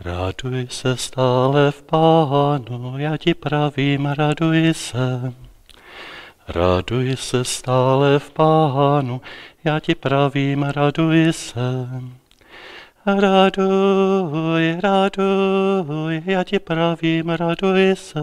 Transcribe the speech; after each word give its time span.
Raduj 0.00 0.66
se 0.70 0.96
stále 0.96 1.70
v 1.70 1.82
pánu, 1.82 2.98
já 2.98 3.16
ti 3.16 3.34
pravím, 3.34 4.06
raduj 4.06 4.74
se. 4.74 5.34
Raduj 6.48 7.16
se 7.16 7.44
stále 7.44 8.18
v 8.18 8.30
pánu, 8.30 9.20
já 9.64 9.80
ti 9.80 9.94
pravím, 9.94 10.62
raduj 10.62 11.32
se. 11.32 11.88
Raduj, 13.06 14.80
raduj, 14.80 16.22
já 16.26 16.44
ti 16.44 16.58
pravím, 16.58 17.28
raduj 17.28 17.96
se. 17.96 18.20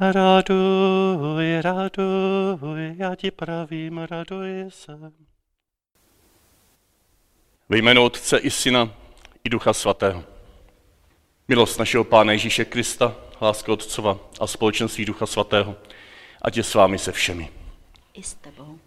Raduj, 0.00 1.60
raduj, 1.60 2.94
já 2.96 3.14
ti 3.14 3.30
pravím, 3.30 3.98
raduj 3.98 4.66
se. 4.68 5.12
Ve 7.68 7.78
jménu 7.78 8.04
Otce 8.04 8.38
i 8.38 8.50
Syna 8.50 9.05
i 9.46 9.48
Ducha 9.48 9.72
Svatého. 9.72 10.24
Milost 11.48 11.78
našeho 11.78 12.04
Pána 12.04 12.32
Ježíše 12.32 12.64
Krista, 12.64 13.16
láska 13.40 13.72
Otcova 13.72 14.18
a 14.40 14.46
společenství 14.46 15.04
Ducha 15.04 15.26
Svatého, 15.26 15.76
ať 16.42 16.56
je 16.56 16.62
s 16.62 16.74
vámi 16.74 16.98
se 16.98 17.12
všemi. 17.12 17.50
I 18.14 18.22
s 18.22 18.34
tebou. 18.34 18.78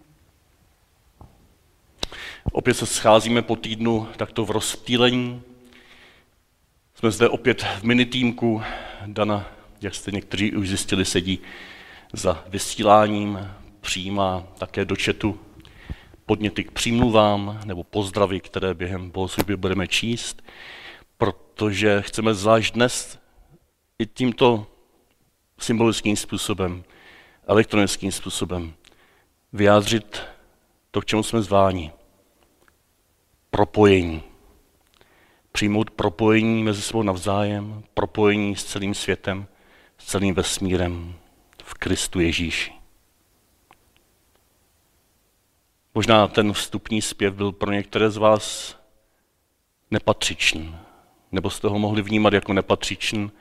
Opět 2.52 2.74
se 2.74 2.86
scházíme 2.86 3.42
po 3.42 3.56
týdnu 3.56 4.08
takto 4.18 4.46
v 4.46 4.52
rozptýlení. 4.52 5.42
Jsme 6.96 7.12
zde 7.12 7.30
opět 7.30 7.64
v 7.64 7.84
minitýmku. 7.84 8.62
Dana, 9.06 9.52
jak 9.82 9.96
jste 9.96 10.12
někteří 10.12 10.56
už 10.56 10.68
zjistili, 10.68 11.06
sedí 11.06 11.40
za 12.14 12.44
vysíláním, 12.48 13.52
přijímá 13.82 14.44
také 14.58 14.86
do 14.86 14.96
četu 14.96 15.40
podněty 16.30 16.64
k 16.64 16.72
přímluvám 16.72 17.60
nebo 17.66 17.84
pozdravy, 17.84 18.40
které 18.40 18.74
během 18.74 19.10
bohoslužby 19.10 19.58
budeme 19.58 19.88
číst, 19.88 20.42
protože 21.18 22.02
chceme 22.02 22.34
zvlášť 22.34 22.74
dnes 22.74 23.20
i 24.00 24.06
tímto 24.06 24.68
symbolickým 25.60 26.16
způsobem, 26.16 26.84
elektronickým 27.48 28.12
způsobem 28.12 28.74
vyjádřit 29.54 30.22
to, 30.92 31.02
k 31.02 31.06
čemu 31.06 31.24
jsme 31.24 31.42
zváni. 31.42 31.92
Propojení. 33.50 34.24
Přijmout 35.52 35.92
propojení 35.92 36.64
mezi 36.64 36.82
sebou 36.82 37.04
navzájem, 37.04 37.84
propojení 37.94 38.56
s 38.56 38.64
celým 38.64 38.94
světem, 38.94 39.48
s 39.98 40.06
celým 40.06 40.36
vesmírem 40.36 41.14
v 41.64 41.74
Kristu 41.74 42.20
Ježíši. 42.20 42.79
Možná 45.96 46.28
ten 46.28 46.54
vstupní 46.54 47.02
zpěv 47.02 47.34
byl 47.34 47.52
pro 47.52 47.72
některé 47.72 48.10
z 48.10 48.18
vás 48.18 48.76
nepatřičný, 49.92 50.76
nebo 51.32 51.50
jste 51.50 51.68
ho 51.68 51.80
mohli 51.80 52.02
vnímat 52.02 52.34
jako 52.34 52.54
nepatřičný, 52.54 53.32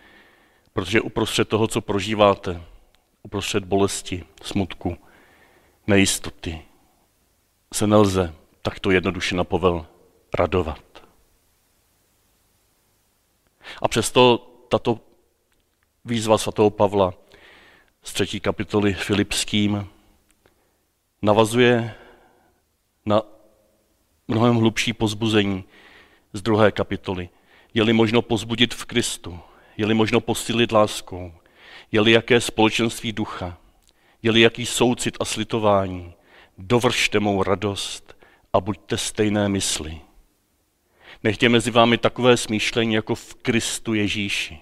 protože 0.73 1.01
uprostřed 1.01 1.49
toho, 1.49 1.69
co 1.69 1.81
prožíváte, 1.81 2.63
uprostřed 3.23 3.65
bolesti, 3.65 4.25
smutku, 4.43 4.99
nejistoty, 5.87 6.63
se 7.75 7.87
nelze 7.87 8.35
takto 8.63 8.91
jednoduše 8.91 9.37
na 9.37 9.45
povel 9.45 9.87
radovat. 10.39 11.09
A 13.83 13.89
přesto 13.89 14.39
tato 14.69 15.01
výzva 16.05 16.39
svatého 16.39 16.71
Pavla 16.71 17.15
z 18.03 18.13
třetí 18.13 18.41
kapitoly 18.41 18.95
Filipským 18.95 19.89
navazuje 21.23 21.95
na 23.09 23.23
mnohem 24.29 24.57
hlubší 24.57 24.93
pozbuzení 24.93 25.65
z 26.33 26.43
druhé 26.43 26.73
kapitoly. 26.73 27.29
Je-li 27.75 27.93
možno 27.93 28.23
pozbudit 28.23 28.75
v 28.75 28.85
Kristu, 28.85 29.39
je-li 29.77 29.95
možno 29.95 30.21
posílit 30.21 30.73
láskou, 30.73 31.33
je-li 31.93 32.13
jaké 32.13 32.41
společenství 32.41 33.13
ducha, 33.13 33.57
je-li 34.23 34.41
jaký 34.41 34.67
soucit 34.67 35.17
a 35.21 35.25
slitování, 35.25 36.15
dovršte 36.59 37.21
mou 37.21 37.43
radost 37.43 38.17
a 38.53 38.61
buďte 38.61 38.99
stejné 38.99 39.49
mysli. 39.49 40.01
Nechtě 41.25 41.49
mezi 41.49 41.71
vámi 41.71 41.99
takové 41.99 42.37
smýšlení 42.37 42.95
jako 42.95 43.15
v 43.15 43.35
Kristu 43.35 43.95
Ježíši. 43.95 44.59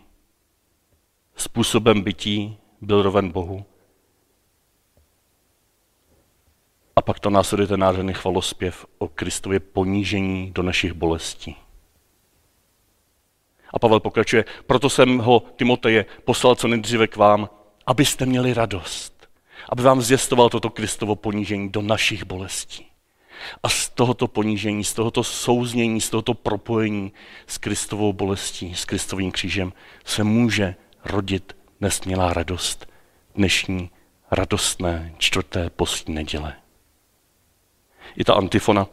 Způsobem 1.36 2.02
bytí 2.02 2.56
byl 2.80 3.02
roven 3.02 3.30
Bohu, 3.30 3.64
A 6.98 7.02
pak 7.02 7.20
to 7.20 7.30
následuje 7.30 7.66
ten 7.66 7.80
nádherný 7.80 8.12
chvalospěv 8.14 8.86
o 8.98 9.08
Kristově 9.08 9.60
ponížení 9.60 10.50
do 10.54 10.62
našich 10.62 10.92
bolestí. 10.92 11.56
A 13.70 13.78
Pavel 13.78 14.00
pokračuje, 14.00 14.44
proto 14.66 14.90
jsem 14.90 15.18
ho, 15.18 15.42
Timoteje, 15.56 16.06
poslal 16.24 16.54
co 16.54 16.68
nejdříve 16.68 17.06
k 17.06 17.16
vám, 17.16 17.48
abyste 17.86 18.26
měli 18.26 18.54
radost. 18.54 19.28
Aby 19.68 19.82
vám 19.82 20.02
zjistoval 20.02 20.48
toto 20.48 20.70
Kristovo 20.70 21.16
ponížení 21.16 21.68
do 21.68 21.82
našich 21.82 22.24
bolestí. 22.24 22.86
A 23.62 23.68
z 23.68 23.88
tohoto 23.88 24.28
ponížení, 24.28 24.84
z 24.84 24.94
tohoto 24.94 25.24
souznění, 25.24 26.00
z 26.00 26.10
tohoto 26.10 26.34
propojení 26.34 27.12
s 27.46 27.58
Kristovou 27.58 28.12
bolestí, 28.12 28.74
s 28.74 28.84
Kristovým 28.84 29.32
křížem 29.32 29.72
se 30.04 30.24
může 30.24 30.74
rodit 31.04 31.56
nesmělá 31.80 32.32
radost 32.32 32.86
dnešní 33.34 33.90
radostné 34.30 35.14
čtvrté 35.18 35.70
postní 35.70 36.14
neděle 36.14 36.56
i 38.16 38.24
ta 38.24 38.34
antifona, 38.34 38.86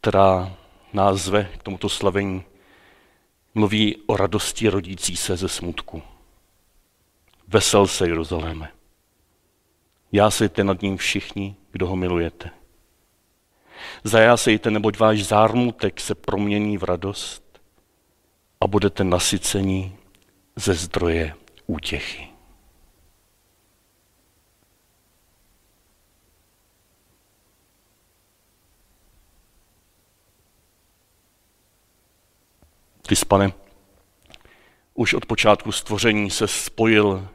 která 0.00 0.56
nás 0.92 1.20
zve 1.20 1.44
k 1.58 1.62
tomuto 1.62 1.88
slavení, 1.88 2.44
mluví 3.54 3.96
o 4.06 4.16
radosti 4.16 4.68
rodící 4.68 5.16
se 5.16 5.36
ze 5.36 5.48
smutku. 5.48 6.02
Vesel 7.48 7.86
se, 7.86 8.08
Jeruzaléme. 8.08 8.72
Jásejte 10.12 10.64
nad 10.64 10.82
ním 10.82 10.96
všichni, 10.96 11.56
kdo 11.72 11.86
ho 11.86 11.96
milujete. 11.96 12.50
Zajásejte, 14.04 14.70
neboť 14.70 14.98
váš 14.98 15.24
zármutek 15.24 16.00
se 16.00 16.14
promění 16.14 16.78
v 16.78 16.84
radost 16.84 17.60
a 18.60 18.66
budete 18.66 19.04
nasycení 19.04 19.96
ze 20.56 20.74
zdroje 20.74 21.34
útěchy. 21.66 22.29
Ty 33.10 33.16
pane, 33.28 33.52
už 34.94 35.14
od 35.14 35.26
počátku 35.26 35.72
stvoření 35.72 36.30
se 36.30 36.48
spojil 36.48 37.28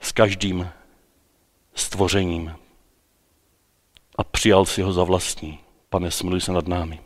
s 0.00 0.12
každým 0.12 0.68
stvořením 1.74 2.56
a 4.18 4.24
přijal 4.24 4.64
si 4.66 4.82
ho 4.82 4.92
za 4.92 5.04
vlastní. 5.04 5.58
Pane, 5.88 6.10
smiluj 6.10 6.40
se 6.40 6.52
nad 6.52 6.68
námi. 6.68 7.00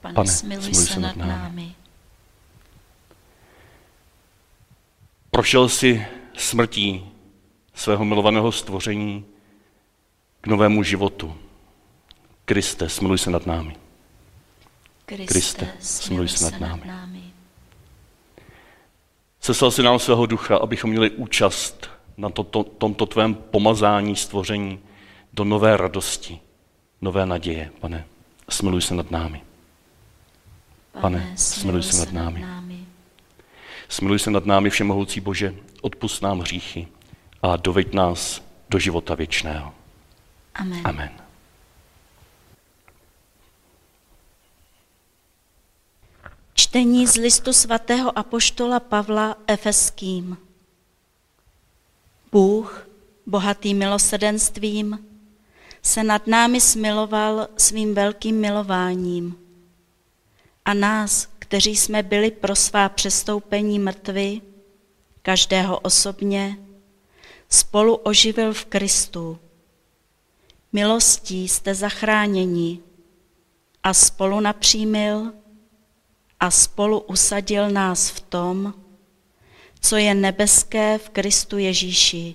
Pane, 0.00 0.14
Pane 0.14 0.28
smiluj, 0.28 0.62
smiluj 0.62 0.86
se, 0.86 0.92
se 0.92 1.00
nad 1.00 1.16
námi. 1.16 1.32
námi. 1.32 1.74
Prošel 5.30 5.68
si 5.68 6.06
smrtí 6.36 7.12
svého 7.74 8.04
milovaného 8.04 8.52
stvoření 8.52 9.24
k 10.40 10.46
novému 10.46 10.82
životu. 10.82 11.36
Kriste, 12.44 12.88
smiluj 12.88 13.18
se 13.18 13.30
nad 13.30 13.46
námi. 13.46 13.76
Kriste, 15.16 15.68
smiluj 15.80 16.28
se 16.28 16.44
nad 16.44 16.60
námi. 16.60 16.82
Seslal 19.40 19.70
si 19.70 19.82
nám 19.82 19.98
svého 19.98 20.26
ducha, 20.26 20.56
abychom 20.56 20.90
měli 20.90 21.10
účast 21.10 21.90
na 22.16 22.30
to, 22.30 22.44
to, 22.44 22.64
tomto 22.64 23.06
tvém 23.06 23.34
pomazání 23.34 24.16
stvoření 24.16 24.78
do 25.32 25.44
nové 25.44 25.76
radosti, 25.76 26.40
nové 27.00 27.26
naděje. 27.26 27.70
Pane, 27.80 28.04
smiluj 28.48 28.82
se 28.82 28.94
nad 28.94 29.10
námi. 29.10 29.42
Pane, 31.00 31.32
smiluj 31.36 31.82
se 31.82 31.98
nad 31.98 32.12
námi. 32.12 32.46
Smiluj 33.88 34.18
se 34.18 34.30
nad 34.30 34.46
námi, 34.46 34.70
Všemohoucí 34.70 35.20
Bože, 35.20 35.54
odpust 35.80 36.22
nám 36.22 36.40
hříchy 36.40 36.88
a 37.42 37.56
doveď 37.56 37.92
nás 37.94 38.42
do 38.70 38.78
života 38.78 39.14
věčného. 39.14 39.72
Amen. 40.54 40.80
Amen. 40.84 41.29
Čtení 46.60 47.06
z 47.06 47.14
listu 47.16 47.52
svatého 47.52 48.18
apoštola 48.18 48.80
Pavla 48.80 49.36
Efeským. 49.46 50.36
Bůh, 52.32 52.88
bohatý 53.26 53.74
milosedenstvím, 53.74 55.06
se 55.82 56.04
nad 56.04 56.26
námi 56.26 56.60
smiloval 56.60 57.48
svým 57.56 57.94
velkým 57.94 58.40
milováním. 58.40 59.38
A 60.64 60.74
nás, 60.74 61.28
kteří 61.38 61.76
jsme 61.76 62.02
byli 62.02 62.30
pro 62.30 62.56
svá 62.56 62.88
přestoupení 62.88 63.78
mrtvi, 63.78 64.40
každého 65.22 65.78
osobně, 65.78 66.58
spolu 67.48 67.94
oživil 67.94 68.54
v 68.54 68.64
Kristu. 68.64 69.38
Milostí 70.72 71.48
jste 71.48 71.74
zachráněni 71.74 72.80
a 73.82 73.94
spolu 73.94 74.40
napřímil 74.40 75.32
a 76.40 76.50
spolu 76.50 77.00
usadil 77.00 77.70
nás 77.70 78.10
v 78.10 78.20
tom, 78.20 78.74
co 79.80 79.96
je 79.96 80.14
nebeské 80.14 80.98
v 80.98 81.08
Kristu 81.08 81.58
Ježíši, 81.58 82.34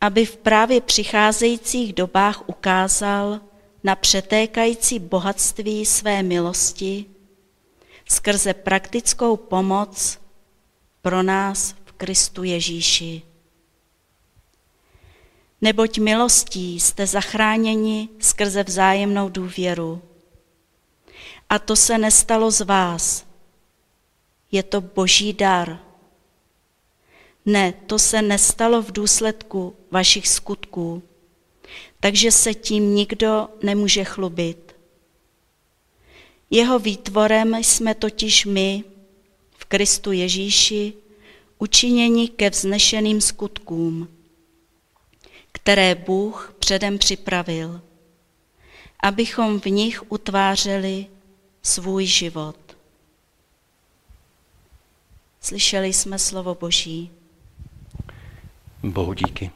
aby 0.00 0.26
v 0.26 0.36
právě 0.36 0.80
přicházejících 0.80 1.92
dobách 1.92 2.48
ukázal 2.48 3.40
na 3.84 3.96
přetékající 3.96 4.98
bohatství 4.98 5.86
své 5.86 6.22
milosti 6.22 7.04
skrze 8.08 8.54
praktickou 8.54 9.36
pomoc 9.36 10.20
pro 11.02 11.22
nás 11.22 11.74
v 11.84 11.92
Kristu 11.92 12.42
Ježíši. 12.42 13.22
Neboť 15.60 15.98
milostí 15.98 16.80
jste 16.80 17.06
zachráněni 17.06 18.08
skrze 18.18 18.62
vzájemnou 18.62 19.28
důvěru. 19.28 20.02
A 21.54 21.58
to 21.58 21.76
se 21.76 21.98
nestalo 21.98 22.50
z 22.50 22.60
vás. 22.60 23.26
Je 24.52 24.62
to 24.62 24.80
boží 24.80 25.32
dar. 25.32 25.80
Ne, 27.46 27.72
to 27.72 27.98
se 27.98 28.22
nestalo 28.22 28.82
v 28.82 28.92
důsledku 28.92 29.76
vašich 29.90 30.28
skutků, 30.28 31.02
takže 32.00 32.32
se 32.32 32.54
tím 32.54 32.94
nikdo 32.94 33.48
nemůže 33.62 34.04
chlubit. 34.04 34.76
Jeho 36.50 36.78
výtvorem 36.78 37.54
jsme 37.54 37.94
totiž 37.94 38.44
my, 38.44 38.84
v 39.56 39.64
Kristu 39.64 40.12
Ježíši, 40.12 40.92
učiněni 41.58 42.28
ke 42.28 42.50
vznešeným 42.50 43.20
skutkům, 43.20 44.08
které 45.52 45.94
Bůh 45.94 46.54
předem 46.58 46.98
připravil, 46.98 47.80
abychom 49.00 49.60
v 49.60 49.66
nich 49.66 50.12
utvářeli 50.12 51.06
svůj 51.64 52.06
život. 52.06 52.76
Slyšeli 55.40 55.92
jsme 55.92 56.18
slovo 56.18 56.54
Boží. 56.54 57.10
Bohu 58.82 59.14
díky. 59.14 59.50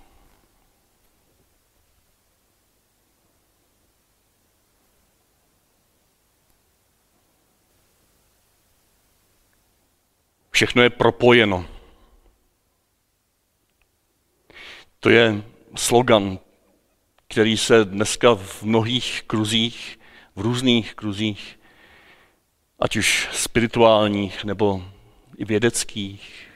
Všechno 10.51 10.83
je 10.83 10.91
propojeno. 10.91 11.67
To 15.01 15.11
je 15.11 15.43
slogan, 15.77 16.39
který 17.29 17.57
se 17.57 17.85
dneska 17.85 18.35
v 18.35 18.63
mnohých 18.63 19.23
kruzích, 19.27 20.01
v 20.37 20.41
různých 20.41 20.95
kruzích, 20.95 21.58
ať 22.79 22.97
už 22.97 23.29
spirituálních 23.33 24.45
nebo 24.45 24.83
i 25.37 25.45
vědeckých, 25.45 26.49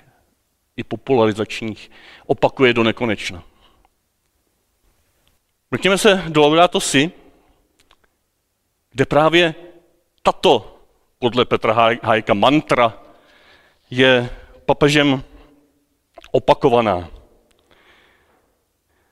i 0.77 0.85
popularizačních, 0.85 1.91
opakuje 2.27 2.75
do 2.75 2.83
nekonečna. 2.83 3.43
Mrkněme 5.71 5.99
se 5.99 6.25
do 6.29 6.41
Laudato 6.41 6.81
Si, 6.81 7.11
kde 8.91 9.05
právě 9.05 9.55
tato, 10.23 10.79
podle 11.19 11.45
Petra 11.45 11.99
Hájka, 12.03 12.35
mantra 12.35 12.99
je 13.91 14.31
papežem 14.67 15.23
opakovaná. 16.31 17.09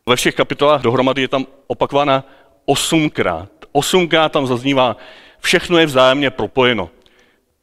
Ve 0.06 0.17
všech 0.17 0.35
kapitolách 0.35 0.83
dohromady 0.83 1.23
je 1.23 1.29
tam 1.29 1.47
opakovaná 1.67 2.25
osmkrát. 2.65 3.51
Osmkrát 3.73 4.33
tam 4.33 4.47
zaznívá, 4.47 4.97
všechno 5.41 5.79
je 5.79 5.87
vzájemně 5.87 6.31
propojeno. 6.31 6.91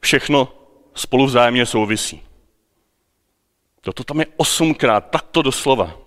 Všechno 0.07 0.54
spolu 0.95 1.25
vzájemně 1.25 1.65
souvisí. 1.65 2.21
Toto 3.81 4.04
tam 4.04 4.19
je 4.19 4.25
osmkrát, 4.38 5.09
takto 5.09 5.42
doslova. 5.42 5.98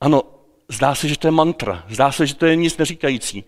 Ano, 0.00 0.22
zdá 0.68 0.94
se, 0.94 1.08
že 1.08 1.18
to 1.18 1.26
je 1.26 1.30
mantra, 1.30 1.84
zdá 1.88 2.12
se, 2.12 2.26
že 2.26 2.34
to 2.34 2.46
je 2.46 2.56
nic 2.56 2.76
neříkající, 2.76 3.44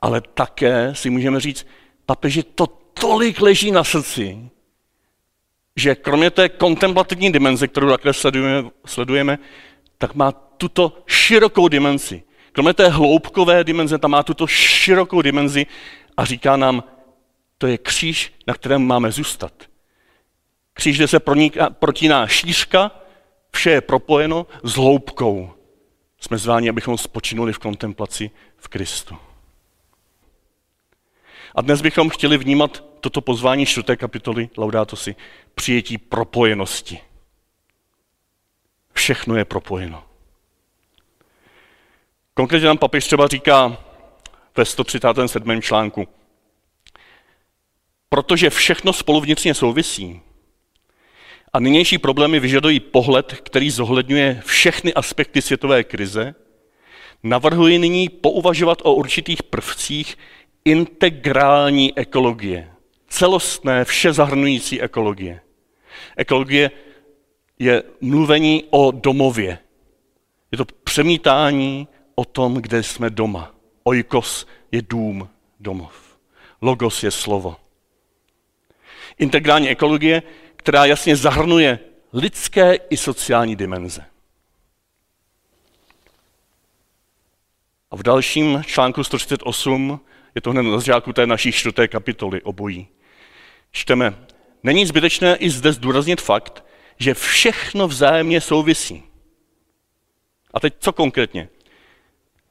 ale 0.00 0.20
také 0.20 0.94
si 0.94 1.10
můžeme 1.10 1.40
říct, 1.40 1.66
papeži, 2.06 2.42
to 2.42 2.66
tolik 3.00 3.40
leží 3.40 3.70
na 3.70 3.84
srdci, 3.84 4.50
že 5.76 5.94
kromě 5.94 6.30
té 6.30 6.48
kontemplativní 6.48 7.32
dimenze, 7.32 7.68
kterou 7.68 7.88
takhle 7.88 8.12
sledujeme, 8.12 8.70
sledujeme, 8.86 9.38
tak 9.98 10.14
má 10.14 10.32
tuto 10.32 11.02
širokou 11.06 11.68
dimenzi. 11.68 12.22
Kromě 12.52 12.74
té 12.74 12.88
hloubkové 12.88 13.64
dimenze, 13.64 13.98
tam 13.98 14.10
má 14.10 14.22
tuto 14.22 14.46
širokou 14.46 15.22
dimenzi 15.22 15.66
a 16.16 16.24
říká 16.24 16.56
nám, 16.56 16.95
to 17.58 17.66
je 17.66 17.78
kříž, 17.78 18.32
na 18.46 18.54
kterém 18.54 18.86
máme 18.86 19.12
zůstat. 19.12 19.52
Kříž, 20.72 20.96
kde 20.96 21.08
se 21.08 21.20
proniká, 21.20 21.70
protíná 21.70 22.26
šířka, 22.26 22.90
vše 23.50 23.70
je 23.70 23.80
propojeno 23.80 24.46
s 24.62 24.74
hloubkou. 24.74 25.52
Jsme 26.20 26.38
zváni, 26.38 26.68
abychom 26.68 26.98
spočinuli 26.98 27.52
v 27.52 27.58
kontemplaci 27.58 28.30
v 28.56 28.68
Kristu. 28.68 29.16
A 31.54 31.60
dnes 31.60 31.82
bychom 31.82 32.10
chtěli 32.10 32.38
vnímat 32.38 32.84
toto 33.00 33.20
pozvání 33.20 33.66
čtvrté 33.66 33.96
kapitoly 33.96 34.50
Laudato 34.56 34.96
si, 34.96 35.16
přijetí 35.54 35.98
propojenosti. 35.98 37.00
Všechno 38.92 39.36
je 39.36 39.44
propojeno. 39.44 40.04
Konkrétně 42.34 42.66
nám 42.66 42.78
papež 42.78 43.04
třeba 43.06 43.26
říká 43.26 43.76
ve 44.56 44.64
137. 44.64 45.62
článku, 45.62 46.08
protože 48.08 48.50
všechno 48.50 48.92
spolu 48.92 49.20
vnitřně 49.20 49.54
souvisí 49.54 50.20
a 51.56 51.60
nynější 51.60 51.98
problémy 51.98 52.40
vyžadují 52.40 52.80
pohled, 52.80 53.32
který 53.42 53.70
zohledňuje 53.70 54.42
všechny 54.46 54.94
aspekty 54.94 55.42
světové 55.42 55.84
krize, 55.84 56.34
navrhuji 57.22 57.78
nyní 57.78 58.08
pouvažovat 58.08 58.78
o 58.82 58.94
určitých 58.94 59.42
prvcích 59.42 60.18
integrální 60.64 61.98
ekologie, 61.98 62.70
celostné, 63.08 63.84
vše 63.84 64.12
zahrnující 64.12 64.80
ekologie. 64.80 65.40
Ekologie 66.16 66.70
je 67.58 67.82
mluvení 68.00 68.64
o 68.70 68.90
domově. 68.90 69.58
Je 70.52 70.58
to 70.58 70.64
přemítání 70.84 71.88
o 72.14 72.24
tom, 72.24 72.54
kde 72.54 72.82
jsme 72.82 73.10
doma. 73.10 73.54
Oikos 73.84 74.46
je 74.72 74.82
dům, 74.82 75.28
domov. 75.60 76.18
Logos 76.62 77.02
je 77.02 77.10
slovo. 77.10 77.56
Integrální 79.18 79.68
ekologie, 79.68 80.22
která 80.56 80.84
jasně 80.84 81.16
zahrnuje 81.16 81.78
lidské 82.12 82.74
i 82.74 82.96
sociální 82.96 83.56
dimenze. 83.56 84.04
A 87.90 87.96
v 87.96 88.02
dalším 88.02 88.62
článku 88.66 89.04
138 89.04 90.00
je 90.34 90.40
to 90.40 90.50
hned 90.50 90.62
na 90.62 90.78
začátku 90.78 91.12
té 91.12 91.26
naší 91.26 91.52
čtvrté 91.52 91.88
kapitoly 91.88 92.42
obojí. 92.42 92.88
Čteme, 93.70 94.26
není 94.62 94.86
zbytečné 94.86 95.36
i 95.36 95.50
zde 95.50 95.72
zdůraznit 95.72 96.20
fakt, 96.20 96.64
že 96.98 97.14
všechno 97.14 97.88
vzájemně 97.88 98.40
souvisí. 98.40 99.02
A 100.54 100.60
teď 100.60 100.74
co 100.78 100.92
konkrétně? 100.92 101.48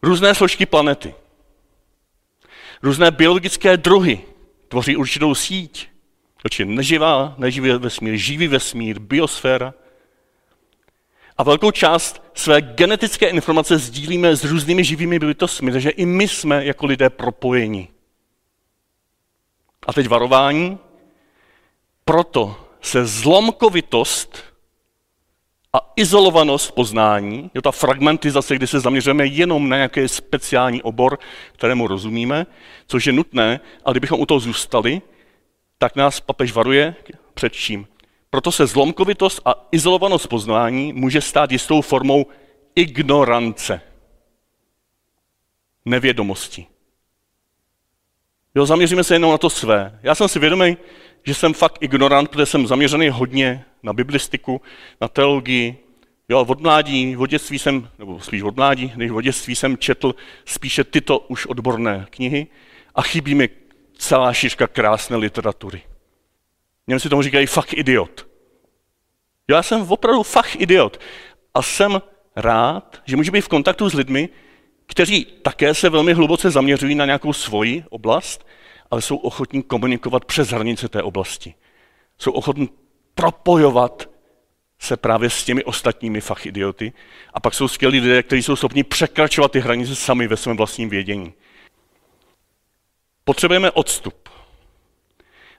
Různé 0.02 0.36
složky 0.36 0.66
planety, 0.66 1.16
různé 2.84 3.12
biologické 3.12 3.78
druhy 3.78 4.22
tvoří 4.68 4.96
určitou 4.96 5.36
síť. 5.36 5.90
Je 6.60 6.66
neživá, 6.66 7.36
neživý 7.38 7.70
vesmír, 7.70 8.18
živý 8.18 8.48
vesmír, 8.48 9.00
biosféra. 9.00 9.74
A 11.38 11.44
velkou 11.44 11.72
část 11.72 12.24
své 12.34 12.62
genetické 12.62 13.28
informace 13.28 13.78
sdílíme 13.78 14.36
s 14.36 14.44
různými 14.44 14.84
živými 14.84 15.20
bytostmi, 15.20 15.72
takže 15.72 15.90
i 15.90 16.06
my 16.06 16.28
jsme 16.28 16.66
jako 16.66 16.86
lidé 16.86 17.10
propojeni. 17.10 17.88
A 19.88 19.94
teď 19.94 20.08
varování. 20.08 20.80
Proto 22.06 22.68
se 22.82 23.06
zlomkovitost 23.06 24.44
a 25.74 25.92
izolovanost 25.96 26.72
poznání, 26.72 27.52
je 27.54 27.62
ta 27.62 27.72
fragmentizace, 27.72 28.56
kdy 28.56 28.68
se 28.68 28.80
zaměřujeme 28.80 29.26
jenom 29.26 29.70
na 29.70 29.76
nějaký 29.76 30.08
speciální 30.08 30.82
obor, 30.84 31.20
kterému 31.54 31.88
rozumíme, 31.88 32.46
což 32.88 33.08
je 33.08 33.14
nutné, 33.14 33.60
ale 33.86 33.94
kdybychom 33.94 34.22
u 34.22 34.26
toho 34.26 34.40
zůstali, 34.40 35.02
tak 35.78 35.96
nás 35.96 36.20
papež 36.20 36.52
varuje 36.52 36.96
před 37.34 37.54
čím? 37.54 37.88
Proto 38.30 38.52
se 38.52 38.68
zlomkovitost 38.68 39.42
a 39.46 39.68
izolovanost 39.72 40.28
poznání 40.28 40.94
může 40.94 41.22
stát 41.22 41.52
jistou 41.52 41.82
formou 41.82 42.26
ignorance, 42.76 43.82
nevědomosti. 45.86 46.66
Jo, 48.56 48.66
zaměříme 48.66 49.04
se 49.04 49.16
jenom 49.16 49.32
na 49.32 49.38
to 49.38 49.50
své. 49.50 50.00
Já 50.04 50.16
jsem 50.16 50.28
si 50.28 50.40
vědomý, 50.40 50.78
že 51.26 51.34
jsem 51.34 51.54
fakt 51.54 51.78
ignorant, 51.82 52.30
protože 52.30 52.46
jsem 52.46 52.68
zaměřený 52.68 53.10
hodně 53.10 53.66
na 53.84 53.94
biblistiku, 53.94 54.62
na 55.02 55.08
teologii. 55.08 55.78
Jo, 56.30 56.46
od 56.48 56.62
mládí, 56.62 57.18
od 57.18 57.30
dětství 57.30 57.60
jsem, 57.60 57.90
nebo 58.00 58.20
spíš 58.20 58.42
od 58.42 58.56
mládí, 58.56 58.94
než 58.96 59.12
od 59.12 59.22
dětství 59.22 59.56
jsem 59.56 59.78
četl 59.78 60.16
spíše 60.46 60.84
tyto 60.84 61.20
už 61.20 61.46
odborné 61.46 62.08
knihy 62.10 62.48
a 62.96 63.02
chybí 63.02 63.36
mi 63.36 63.50
celá 63.98 64.34
šířka 64.34 64.68
krásné 64.68 65.18
literatury. 65.18 65.82
Němci 66.88 67.10
tomu 67.10 67.22
říkají 67.22 67.48
fakt 67.48 67.74
idiot. 67.74 68.28
Já 69.48 69.64
jsem 69.64 69.82
opravdu 69.92 70.24
fakt 70.24 70.56
idiot. 70.56 71.00
A 71.54 71.62
jsem 71.62 72.02
rád, 72.36 73.02
že 73.06 73.16
můžu 73.16 73.32
být 73.32 73.42
v 73.42 73.48
kontaktu 73.48 73.90
s 73.90 73.94
lidmi, 73.94 74.30
kteří 74.86 75.26
také 75.26 75.74
se 75.74 75.90
velmi 75.90 76.14
hluboce 76.14 76.52
zaměřují 76.52 76.96
na 76.96 77.06
nějakou 77.06 77.34
svoji 77.34 77.84
oblast, 77.90 78.48
ale 78.92 79.02
jsou 79.02 79.18
ochotní 79.18 79.64
komunikovat 79.64 80.26
přes 80.26 80.50
hranice 80.50 80.90
té 80.90 81.04
oblasti. 81.04 81.54
Jsou 82.18 82.32
ochotní 82.32 82.70
propojovat 83.16 84.10
se 84.80 84.98
právě 84.98 85.30
s 85.30 85.44
těmi 85.44 85.64
ostatními 85.64 86.22
fach 86.22 86.46
idioty. 86.46 86.94
A 87.34 87.40
pak 87.40 87.54
jsou 87.54 87.68
skvělí 87.68 88.00
lidé, 88.00 88.24
kteří 88.24 88.44
jsou 88.44 88.56
schopni 88.56 88.84
překračovat 88.84 89.52
ty 89.52 89.60
hranice 89.60 89.96
sami 89.96 90.28
ve 90.28 90.38
svém 90.38 90.58
vlastním 90.58 90.90
vědění. 90.90 91.34
Potřebujeme 93.26 93.72
odstup. 93.72 94.30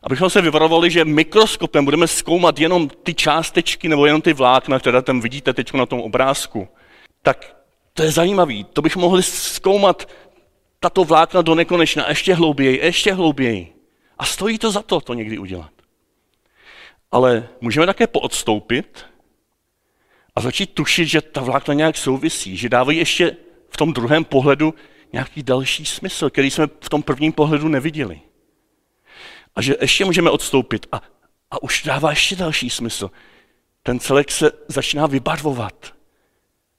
Abychom 0.02 0.30
se 0.30 0.40
vyvarovali, 0.40 0.90
že 0.90 1.04
mikroskopem 1.04 1.84
budeme 1.84 2.06
zkoumat 2.06 2.58
jenom 2.58 2.88
ty 2.88 3.14
částečky 3.14 3.88
nebo 3.88 4.06
jenom 4.06 4.22
ty 4.22 4.32
vlákna, 4.32 4.78
které 4.78 5.02
tam 5.02 5.20
vidíte 5.20 5.52
teď 5.52 5.72
na 5.72 5.86
tom 5.86 6.00
obrázku, 6.00 6.68
tak 7.22 7.56
to 7.92 8.02
je 8.02 8.10
zajímavé. 8.10 8.64
To 8.72 8.82
bychom 8.82 9.02
mohli 9.02 9.22
zkoumat 9.22 10.08
tato 10.80 11.04
vlákna 11.04 11.42
do 11.42 11.54
nekonečna, 11.54 12.08
ještě 12.08 12.34
hlouběji, 12.34 12.80
ještě 12.84 13.12
hlouběji. 13.12 13.72
A 14.18 14.24
stojí 14.24 14.58
to 14.58 14.70
za 14.70 14.82
to, 14.82 15.00
to 15.00 15.14
někdy 15.14 15.38
udělat. 15.38 15.70
Ale 17.12 17.48
můžeme 17.60 17.86
také 17.86 18.06
poodstoupit 18.06 19.06
a 20.36 20.40
začít 20.40 20.74
tušit, 20.74 21.06
že 21.06 21.20
ta 21.20 21.40
vlákna 21.40 21.74
nějak 21.74 21.96
souvisí, 21.96 22.56
že 22.56 22.68
dávají 22.68 22.98
ještě 22.98 23.36
v 23.68 23.76
tom 23.76 23.92
druhém 23.92 24.24
pohledu 24.24 24.74
nějaký 25.12 25.42
další 25.42 25.84
smysl, 25.84 26.30
který 26.30 26.50
jsme 26.50 26.66
v 26.66 26.88
tom 26.88 27.02
prvním 27.02 27.32
pohledu 27.32 27.68
neviděli. 27.68 28.20
A 29.56 29.62
že 29.62 29.76
ještě 29.80 30.04
můžeme 30.04 30.30
odstoupit 30.30 30.86
a, 30.92 31.00
a 31.50 31.62
už 31.62 31.82
dává 31.82 32.10
ještě 32.10 32.36
další 32.36 32.70
smysl. 32.70 33.10
Ten 33.82 34.00
celek 34.00 34.30
se 34.30 34.52
začíná 34.68 35.06
vybarvovat. 35.06 35.94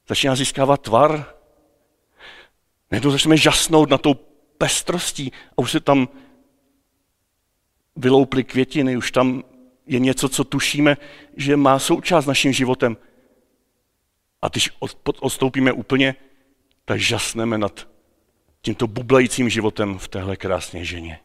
Začíná 0.08 0.36
získávat 0.36 0.82
tvar. 0.82 1.34
Najednou 2.92 3.12
začneme 3.12 3.38
žasnout 3.38 3.90
na 3.90 3.98
tou 3.98 4.14
pestrostí 4.58 5.32
a 5.52 5.62
už 5.62 5.72
se 5.72 5.80
tam 5.80 6.10
vylouply 7.96 8.44
květiny, 8.44 8.98
už 8.98 9.12
tam 9.12 9.44
je 9.86 10.00
něco, 10.00 10.30
co 10.30 10.44
tušíme, 10.44 10.98
že 11.38 11.58
má 11.58 11.80
součást 11.80 12.26
naším 12.26 12.54
životem. 12.54 12.98
A 14.42 14.48
když 14.48 14.70
odstoupíme 15.22 15.72
úplně, 15.72 16.16
tak 16.86 17.00
žasneme 17.00 17.58
nad 17.58 17.88
tímto 18.62 18.88
bublajícím 18.88 19.50
životem 19.50 20.00
v 20.00 20.08
téhle 20.08 20.38
krásné 20.38 20.86
ženě. 20.86 21.20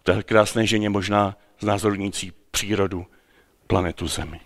V 0.00 0.04
téhle 0.04 0.22
krásné 0.22 0.66
ženě 0.66 0.90
možná 0.90 1.36
znázornící 1.60 2.32
přírodu, 2.50 3.06
planetu 3.66 4.08
Zemi. 4.08 4.40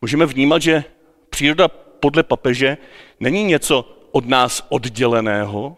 Můžeme 0.00 0.26
vnímat, 0.26 0.62
že 0.62 0.84
příroda 1.30 1.68
podle 2.00 2.22
papeže 2.22 2.76
není 3.20 3.44
něco 3.44 3.96
od 4.12 4.26
nás 4.26 4.66
odděleného 4.68 5.76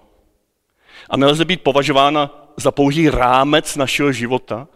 a 1.11 1.17
nelze 1.17 1.45
být 1.45 1.63
považována 1.63 2.51
za 2.57 2.71
pouhý 2.71 3.11
rámec 3.11 3.77
našeho 3.77 4.13
života, 4.13 4.69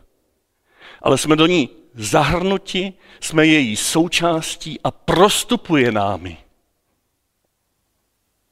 ale 1.03 1.19
jsme 1.19 1.37
do 1.37 1.47
ní 1.47 1.69
zahrnuti, 1.95 2.93
jsme 3.21 3.47
její 3.47 3.77
součástí 3.77 4.81
a 4.85 4.91
prostupuje 4.91 5.93
námi. 5.93 6.37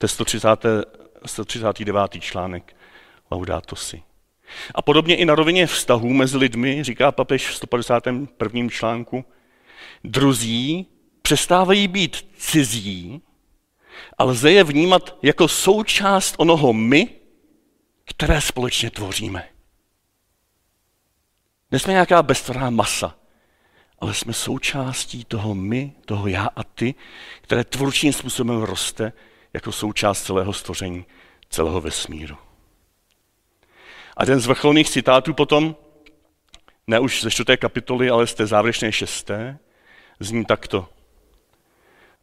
To 0.01 0.05
je 0.05 0.09
130, 0.09 0.67
139. 1.27 2.21
článek 2.21 2.77
Laudato 3.31 3.77
si. 3.77 4.03
A 4.75 4.83
podobně 4.83 5.17
i 5.17 5.25
na 5.25 5.35
rovině 5.35 5.67
vztahů 5.67 6.13
mezi 6.13 6.37
lidmi, 6.37 6.85
říká 6.85 7.13
papež 7.13 7.49
v 7.49 7.55
151. 7.55 8.69
článku, 8.69 9.25
druzí 10.05 10.87
přestávají 11.23 11.89
být 11.89 12.29
cizí 12.37 13.23
a 14.19 14.25
lze 14.25 14.53
je 14.53 14.65
vnímat 14.65 15.19
jako 15.23 15.49
součást 15.49 16.35
onoho 16.39 16.73
my, 16.73 17.09
které 18.05 18.41
společně 18.41 18.91
tvoříme. 18.91 19.49
Nejsme 21.71 21.93
nějaká 21.93 22.23
bezstranná 22.23 22.71
masa, 22.71 23.17
ale 23.99 24.15
jsme 24.15 24.33
součástí 24.33 25.25
toho 25.25 25.55
my, 25.55 25.93
toho 26.05 26.29
já 26.29 26.49
a 26.57 26.65
ty, 26.65 26.95
které 27.41 27.65
tvůrčím 27.65 28.13
způsobem 28.13 28.63
roste 28.63 29.13
jako 29.53 29.73
součást 29.73 30.23
celého 30.23 30.53
stvoření, 30.53 31.07
celého 31.51 31.81
vesmíru. 31.81 32.37
A 34.17 34.27
ten 34.27 34.41
z 34.41 34.47
vrcholných 34.47 34.91
citátů 34.91 35.35
potom, 35.35 35.77
ne 36.87 37.01
už 37.01 37.23
ze 37.23 37.31
čtvrté 37.31 37.57
kapitoly, 37.57 38.11
ale 38.11 38.27
z 38.27 38.35
té 38.35 38.47
závěrečné 38.47 38.93
šesté, 38.93 39.59
zní 40.21 40.45
takto. 40.45 40.89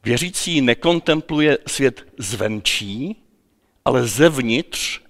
Věřící 0.03 0.61
nekontempluje 0.61 1.57
svět 1.67 2.07
zvenčí, 2.17 3.23
ale 3.85 4.07
zevnitř, 4.07 5.01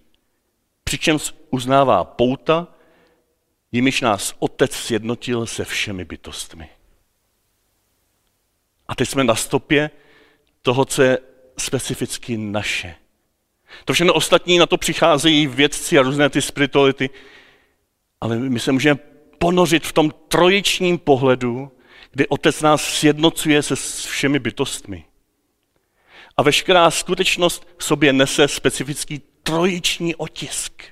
přičemž 0.84 1.34
uznává 1.50 2.04
pouta, 2.04 2.68
jimiž 3.72 4.02
nás 4.02 4.36
Otec 4.40 4.74
sjednotil 4.74 5.46
se 5.46 5.66
všemi 5.66 6.06
bytostmi. 6.06 6.70
A 8.88 8.96
teď 8.96 9.10
jsme 9.10 9.24
na 9.24 9.36
stopě 9.36 9.92
toho, 10.62 10.86
co 10.86 11.02
je 11.02 11.20
specificky 11.60 12.38
naše. 12.38 12.96
To 13.86 13.94
všechno 13.94 14.14
ostatní 14.14 14.58
na 14.58 14.66
to 14.66 14.78
přicházejí 14.78 15.48
vědci 15.48 16.00
a 16.00 16.02
různé 16.02 16.30
ty 16.30 16.42
spirituality, 16.42 17.10
ale 18.22 18.38
my 18.38 18.60
se 18.60 18.72
můžeme 18.72 19.00
ponořit 19.40 19.88
v 19.88 19.94
tom 19.94 20.12
trojičním 20.28 20.98
pohledu, 20.98 21.72
kdy 22.12 22.28
Otec 22.28 22.62
nás 22.62 22.84
sjednocuje 22.84 23.64
se 23.64 23.76
všemi 24.10 24.40
bytostmi. 24.40 25.06
A 26.38 26.44
veškerá 26.44 26.92
skutečnost 26.92 27.68
v 27.78 27.84
sobě 27.84 28.14
nese 28.14 28.48
specifický 28.48 29.22
trojiční 29.44 30.16
otisk. 30.16 30.84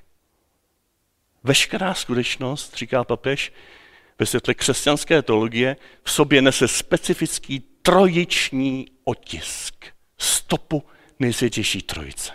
Veškerá 1.44 1.94
skutečnost, 1.94 2.78
říká 2.78 3.04
papež, 3.04 3.52
ve 4.20 4.26
světle 4.26 4.54
křesťanské 4.54 5.22
teologie, 5.22 5.76
v 6.04 6.12
sobě 6.12 6.42
nese 6.42 6.68
specifický 6.68 7.60
trojiční 7.60 8.88
otisk. 9.04 9.95
Stopu 10.18 10.84
nejsvětější 11.20 11.82
trojice. 11.82 12.32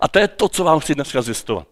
A 0.00 0.08
to 0.08 0.18
je 0.18 0.28
to, 0.28 0.48
co 0.48 0.64
vám 0.64 0.80
chci 0.80 0.94
dneska 0.94 1.22
zjistovat. 1.22 1.68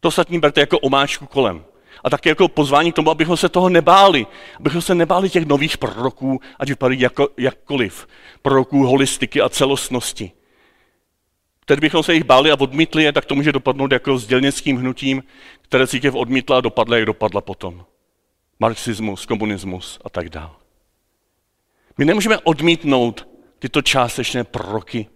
To 0.00 0.08
ostatní 0.08 0.38
berte 0.40 0.60
jako 0.60 0.78
omáčku 0.78 1.26
kolem. 1.26 1.64
A 2.04 2.10
také 2.10 2.28
jako 2.28 2.48
pozvání 2.48 2.92
k 2.92 2.96
tomu, 2.96 3.10
abychom 3.10 3.36
se 3.36 3.48
toho 3.48 3.68
nebáli. 3.68 4.26
Abychom 4.56 4.82
se 4.82 4.94
nebáli 4.94 5.30
těch 5.30 5.46
nových 5.46 5.78
proroků, 5.78 6.40
ať 6.58 6.68
vypadají 6.68 7.00
jako, 7.00 7.28
jakkoliv. 7.36 8.08
Proroků 8.42 8.86
holistiky 8.86 9.40
a 9.40 9.48
celostnosti. 9.48 10.32
Teď 11.64 11.80
bychom 11.80 12.02
se 12.02 12.14
jich 12.14 12.24
báli 12.24 12.50
a 12.50 12.60
odmítli 12.60 13.04
je, 13.04 13.12
tak 13.12 13.24
to 13.24 13.34
může 13.34 13.52
dopadnout 13.52 13.92
jako 13.92 14.18
s 14.18 14.26
dělnickým 14.26 14.76
hnutím, 14.76 15.22
které 15.62 15.86
církev 15.86 16.14
odmítla 16.14 16.58
a 16.58 16.60
dopadla, 16.60 16.96
jak 16.96 17.06
dopadla 17.06 17.40
potom. 17.40 17.84
Marxismus, 18.60 19.26
komunismus 19.26 19.98
a 20.04 20.10
tak 20.10 20.28
dále. 20.28 20.50
My 21.98 22.04
nemůžeme 22.04 22.38
odmítnout 22.38 23.28
tyto 23.62 23.82
částečné 23.82 24.44
proroky, 24.44 25.06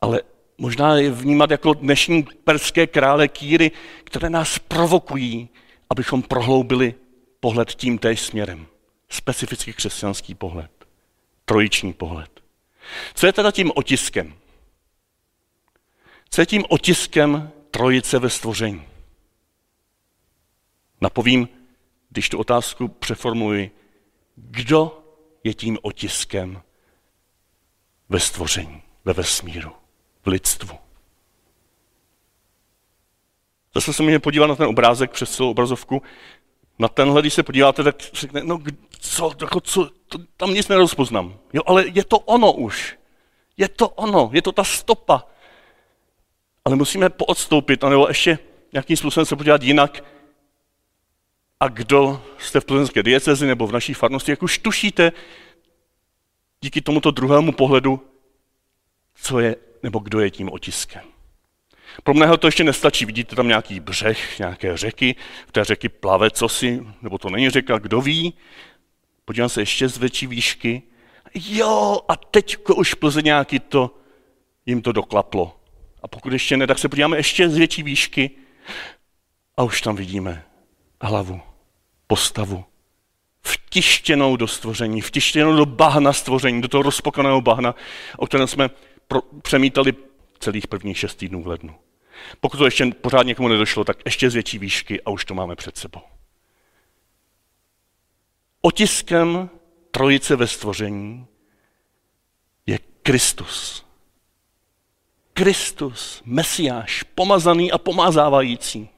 ale 0.00 0.22
možná 0.58 0.96
je 0.96 1.10
vnímat 1.10 1.50
jako 1.50 1.74
dnešní 1.74 2.22
perské 2.22 2.86
krále 2.86 3.28
Kýry, 3.28 3.70
které 4.04 4.30
nás 4.30 4.58
provokují, 4.58 5.48
abychom 5.90 6.22
prohloubili 6.22 6.94
pohled 7.40 7.68
tím 7.68 7.98
též 7.98 8.20
směrem. 8.20 8.66
Specifický 9.08 9.72
křesťanský 9.72 10.34
pohled. 10.34 10.70
Trojiční 11.44 11.92
pohled. 11.92 12.42
Co 13.14 13.26
je 13.26 13.32
teda 13.32 13.50
tím 13.50 13.72
otiskem? 13.74 14.34
Co 16.30 16.42
je 16.42 16.46
tím 16.46 16.64
otiskem 16.68 17.50
trojice 17.70 18.18
ve 18.18 18.30
stvoření? 18.30 18.86
Napovím, 21.00 21.48
když 22.10 22.28
tu 22.28 22.38
otázku 22.38 22.88
přeformuluji, 22.88 23.70
kdo 24.36 25.04
je 25.44 25.54
tím 25.54 25.78
otiskem 25.82 26.62
ve 28.12 28.20
stvoření, 28.20 28.82
ve 29.04 29.12
vesmíru, 29.12 29.72
v 30.24 30.26
lidstvu. 30.26 30.78
Zase 33.74 33.92
se 33.92 34.02
můžeme 34.02 34.18
podívat 34.18 34.46
na 34.46 34.54
ten 34.54 34.66
obrázek 34.66 35.10
přes 35.10 35.30
celou 35.30 35.50
obrazovku. 35.50 36.02
Na 36.78 36.88
tenhle, 36.88 37.20
když 37.20 37.34
se 37.34 37.42
podíváte, 37.42 37.82
tak 37.82 37.96
řekne, 38.12 38.40
no 38.44 38.58
co, 39.00 39.32
jako 39.40 39.60
co, 39.60 39.90
to, 40.08 40.18
tam 40.36 40.54
nic 40.54 40.68
nerozpoznám. 40.68 41.38
Jo, 41.52 41.62
ale 41.66 41.84
je 41.88 42.04
to 42.04 42.18
ono 42.18 42.52
už. 42.52 42.98
Je 43.56 43.68
to 43.68 43.88
ono, 43.88 44.30
je 44.32 44.42
to 44.42 44.52
ta 44.52 44.64
stopa. 44.64 45.26
Ale 46.64 46.76
musíme 46.76 47.10
poodstoupit, 47.10 47.82
nebo 47.82 48.08
ještě 48.08 48.38
nějakým 48.72 48.96
způsobem 48.96 49.26
se 49.26 49.36
podívat 49.36 49.62
jinak. 49.62 50.04
A 51.60 51.68
kdo 51.68 52.22
jste 52.38 52.60
v 52.60 52.64
plzeňské 52.64 53.02
diecezi 53.02 53.46
nebo 53.46 53.66
v 53.66 53.72
naší 53.72 53.94
farnosti, 53.94 54.30
jak 54.30 54.42
už 54.42 54.58
tušíte, 54.58 55.12
díky 56.62 56.80
tomuto 56.80 57.10
druhému 57.10 57.52
pohledu, 57.52 58.00
co 59.14 59.40
je 59.40 59.56
nebo 59.82 59.98
kdo 59.98 60.20
je 60.20 60.30
tím 60.30 60.52
otiskem. 60.52 61.02
Pro 62.02 62.14
mého 62.14 62.36
to 62.36 62.46
ještě 62.46 62.64
nestačí. 62.64 63.04
Vidíte 63.04 63.36
tam 63.36 63.48
nějaký 63.48 63.80
břeh, 63.80 64.38
nějaké 64.38 64.76
řeky, 64.76 65.14
v 65.46 65.52
té 65.52 65.64
řeky 65.64 65.88
plave 65.88 66.30
cosi, 66.30 66.86
nebo 67.02 67.18
to 67.18 67.30
není 67.30 67.50
řeka, 67.50 67.78
kdo 67.78 68.00
ví. 68.00 68.34
Podívám 69.24 69.48
se 69.48 69.62
ještě 69.62 69.88
z 69.88 69.98
větší 69.98 70.26
výšky. 70.26 70.82
Jo, 71.34 72.00
a 72.08 72.16
teď 72.16 72.56
už 72.76 72.94
nějaký 73.22 73.60
to, 73.60 73.94
jim 74.66 74.82
to 74.82 74.92
doklaplo. 74.92 75.56
A 76.02 76.08
pokud 76.08 76.32
ještě 76.32 76.56
ne, 76.56 76.66
tak 76.66 76.78
se 76.78 76.88
podíváme 76.88 77.16
ještě 77.16 77.48
z 77.48 77.56
větší 77.56 77.82
výšky 77.82 78.30
a 79.56 79.62
už 79.62 79.80
tam 79.80 79.96
vidíme 79.96 80.44
hlavu, 81.00 81.40
postavu, 82.06 82.64
vtištěnou 83.42 84.36
do 84.36 84.46
stvoření, 84.46 85.00
vtištěnou 85.00 85.56
do 85.56 85.66
bahna 85.66 86.12
stvoření, 86.12 86.62
do 86.62 86.68
toho 86.68 86.82
rozpokaného 86.82 87.40
bahna, 87.40 87.74
o 88.16 88.26
kterém 88.26 88.46
jsme 88.46 88.70
pro, 89.08 89.20
přemítali 89.42 89.94
celých 90.38 90.66
prvních 90.66 90.98
šest 90.98 91.14
týdnů 91.14 91.42
v 91.42 91.46
lednu. 91.46 91.74
Pokud 92.40 92.56
to 92.56 92.64
ještě 92.64 92.86
pořád 92.86 93.22
někomu 93.22 93.48
nedošlo, 93.48 93.84
tak 93.84 93.98
ještě 94.04 94.30
z 94.30 94.34
větší 94.34 94.58
výšky 94.58 95.02
a 95.02 95.10
už 95.10 95.24
to 95.24 95.34
máme 95.34 95.56
před 95.56 95.76
sebou. 95.76 96.00
Otiskem 98.60 99.50
trojice 99.90 100.36
ve 100.36 100.46
stvoření 100.46 101.26
je 102.66 102.78
Kristus. 103.02 103.86
Kristus, 105.34 106.22
Mesiáš, 106.24 107.02
pomazaný 107.02 107.72
a 107.72 107.78
pomázávající. 107.78 108.88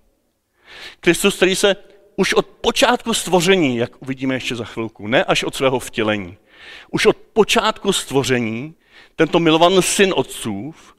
Kristus, 1.00 1.36
který 1.36 1.56
se 1.56 1.76
už 2.16 2.34
od 2.34 2.46
počátku 2.46 3.14
stvoření, 3.14 3.76
jak 3.76 4.02
uvidíme 4.02 4.34
ještě 4.34 4.56
za 4.56 4.64
chvilku, 4.64 5.06
ne 5.06 5.24
až 5.24 5.44
od 5.44 5.54
svého 5.54 5.78
vtělení, 5.78 6.36
už 6.90 7.06
od 7.06 7.16
počátku 7.16 7.92
stvoření, 7.92 8.74
tento 9.16 9.40
milovaný 9.40 9.82
syn 9.82 10.14
otcův, 10.16 10.94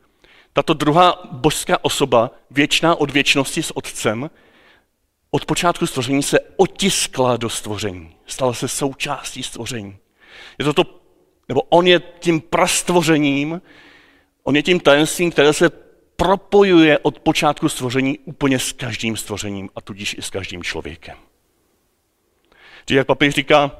tato 0.53 0.73
druhá 0.73 1.23
božská 1.31 1.77
osoba, 1.81 2.31
věčná 2.51 2.95
od 2.95 3.11
věčnosti 3.11 3.63
s 3.63 3.77
otcem, 3.77 4.29
od 5.31 5.45
počátku 5.45 5.87
stvoření 5.87 6.23
se 6.23 6.39
otiskla 6.57 7.37
do 7.37 7.49
stvoření. 7.49 8.15
Stala 8.25 8.53
se 8.53 8.67
součástí 8.67 9.43
stvoření. 9.43 9.97
Je 10.59 10.65
to 10.65 10.73
to, 10.73 10.83
nebo 11.49 11.61
on 11.61 11.87
je 11.87 11.99
tím 12.19 12.41
prastvořením, 12.41 13.61
on 14.43 14.55
je 14.55 14.63
tím 14.63 14.79
tajemstvím, 14.79 15.31
které 15.31 15.53
se 15.53 15.69
propojuje 16.15 16.99
od 16.99 17.19
počátku 17.19 17.69
stvoření 17.69 18.19
úplně 18.19 18.59
s 18.59 18.71
každým 18.71 19.17
stvořením 19.17 19.69
a 19.75 19.81
tudíž 19.81 20.15
i 20.17 20.21
s 20.21 20.29
každým 20.29 20.63
člověkem. 20.63 21.17
Že 22.89 22.95
jak 22.95 23.07
papež 23.07 23.33
říká, 23.33 23.71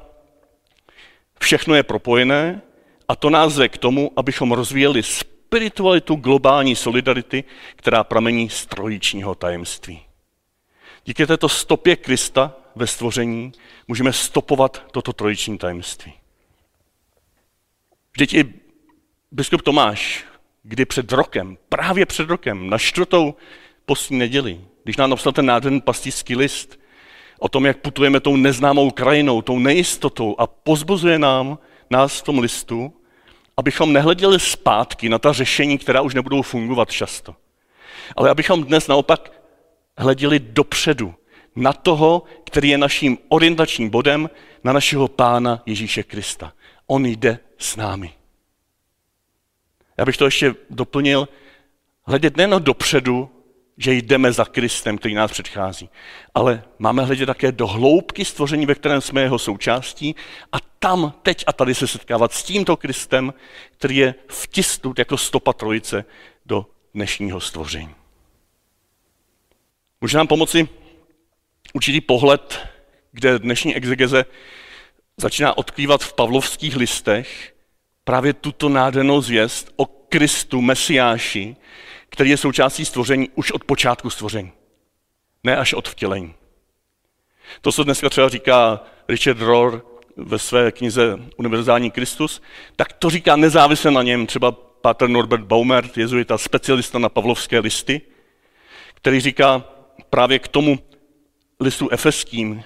všechno 1.40 1.74
je 1.74 1.82
propojené 1.82 2.62
a 3.08 3.16
to 3.16 3.30
nás 3.30 3.58
k 3.68 3.78
tomu, 3.78 4.12
abychom 4.16 4.52
rozvíjeli 4.52 5.02
spiritualitu 5.02 6.14
globální 6.14 6.76
solidarity, 6.76 7.44
která 7.76 8.04
pramení 8.04 8.50
z 8.50 8.66
trojičního 8.66 9.34
tajemství. 9.34 10.00
Díky 11.04 11.26
této 11.26 11.48
stopě 11.48 11.96
Krista 11.96 12.54
ve 12.74 12.86
stvoření 12.86 13.52
můžeme 13.88 14.12
stopovat 14.12 14.84
toto 14.92 15.12
trojiční 15.12 15.58
tajemství. 15.58 16.12
Vždyť 18.12 18.34
i 18.34 18.54
biskup 19.32 19.62
Tomáš 19.62 20.24
kdy 20.68 20.84
před 20.84 21.12
rokem, 21.12 21.58
právě 21.68 22.06
před 22.06 22.28
rokem, 22.28 22.70
na 22.70 22.78
čtvrtou 22.78 23.34
postní 23.86 24.18
neděli, 24.18 24.60
když 24.84 24.96
nám 24.96 25.10
napsal 25.10 25.32
ten 25.32 25.46
nádherný 25.46 25.80
pastýřský 25.80 26.36
list 26.36 26.80
o 27.38 27.48
tom, 27.48 27.66
jak 27.66 27.76
putujeme 27.76 28.20
tou 28.20 28.36
neznámou 28.36 28.90
krajinou, 28.90 29.42
tou 29.42 29.58
nejistotou 29.58 30.34
a 30.38 30.46
pozbuzuje 30.46 31.18
nám, 31.18 31.58
nás 31.90 32.20
v 32.20 32.22
tom 32.22 32.38
listu, 32.38 32.92
abychom 33.56 33.92
nehleděli 33.92 34.40
zpátky 34.40 35.08
na 35.08 35.18
ta 35.18 35.32
řešení, 35.32 35.78
která 35.78 36.00
už 36.00 36.14
nebudou 36.14 36.42
fungovat 36.42 36.90
často. 36.90 37.34
Ale 38.16 38.30
abychom 38.30 38.64
dnes 38.64 38.88
naopak 38.88 39.32
hleděli 39.98 40.38
dopředu, 40.38 41.14
na 41.56 41.72
toho, 41.72 42.22
který 42.44 42.68
je 42.68 42.78
naším 42.78 43.18
orientačním 43.28 43.90
bodem, 43.90 44.30
na 44.64 44.72
našeho 44.72 45.08
pána 45.08 45.62
Ježíše 45.66 46.02
Krista. 46.02 46.52
On 46.86 47.06
jde 47.06 47.38
s 47.58 47.76
námi. 47.76 48.15
Já 49.96 50.04
bych 50.04 50.16
to 50.16 50.24
ještě 50.24 50.54
doplnil, 50.70 51.28
hledět 52.06 52.36
nejen 52.36 52.54
dopředu, 52.58 53.30
že 53.78 53.94
jdeme 53.94 54.32
za 54.32 54.44
Kristem, 54.44 54.98
který 54.98 55.14
nás 55.14 55.30
předchází, 55.30 55.90
ale 56.34 56.64
máme 56.78 57.04
hledět 57.04 57.26
také 57.26 57.52
do 57.52 57.66
hloubky 57.66 58.24
stvoření, 58.24 58.66
ve 58.66 58.74
kterém 58.74 59.00
jsme 59.00 59.20
jeho 59.20 59.38
součástí 59.38 60.14
a 60.52 60.56
tam, 60.78 61.12
teď 61.22 61.44
a 61.46 61.52
tady 61.52 61.74
se 61.74 61.86
setkávat 61.86 62.32
s 62.32 62.42
tímto 62.42 62.76
Kristem, 62.76 63.34
který 63.70 63.96
je 63.96 64.14
vtisnut 64.28 64.98
jako 64.98 65.16
stopa 65.16 65.52
trojice 65.52 66.04
do 66.46 66.66
dnešního 66.94 67.40
stvoření. 67.40 67.94
Může 70.00 70.18
nám 70.18 70.26
pomoci 70.26 70.68
určitý 71.72 72.00
pohled, 72.00 72.68
kde 73.12 73.38
dnešní 73.38 73.76
exegeze 73.76 74.24
začíná 75.16 75.58
odkrývat 75.58 76.04
v 76.04 76.12
pavlovských 76.12 76.76
listech, 76.76 77.55
právě 78.06 78.32
tuto 78.32 78.68
nádhernou 78.68 79.20
zvěst 79.20 79.72
o 79.76 79.86
Kristu, 79.86 80.60
Mesiáši, 80.60 81.56
který 82.08 82.30
je 82.30 82.36
součástí 82.36 82.84
stvoření 82.84 83.28
už 83.34 83.52
od 83.52 83.64
počátku 83.64 84.10
stvoření. 84.10 84.52
Ne 85.44 85.56
až 85.56 85.74
od 85.74 85.88
vtělení. 85.88 86.34
To, 87.60 87.72
co 87.72 87.84
dneska 87.84 88.08
třeba 88.08 88.28
říká 88.28 88.80
Richard 89.08 89.40
Rohr 89.40 89.82
ve 90.16 90.38
své 90.38 90.72
knize 90.72 91.18
Univerzální 91.36 91.90
Kristus, 91.90 92.42
tak 92.76 92.92
to 92.92 93.10
říká 93.10 93.36
nezávisle 93.36 93.90
na 93.90 94.02
něm 94.02 94.26
třeba 94.26 94.52
Pater 94.52 95.08
Norbert 95.08 95.44
Baumert, 95.44 95.98
jezuita, 95.98 96.38
specialista 96.38 96.98
na 96.98 97.08
pavlovské 97.08 97.58
listy, 97.58 98.00
který 98.94 99.20
říká 99.20 99.64
právě 100.10 100.38
k 100.38 100.48
tomu 100.48 100.78
listu 101.60 101.88
efeským, 101.90 102.62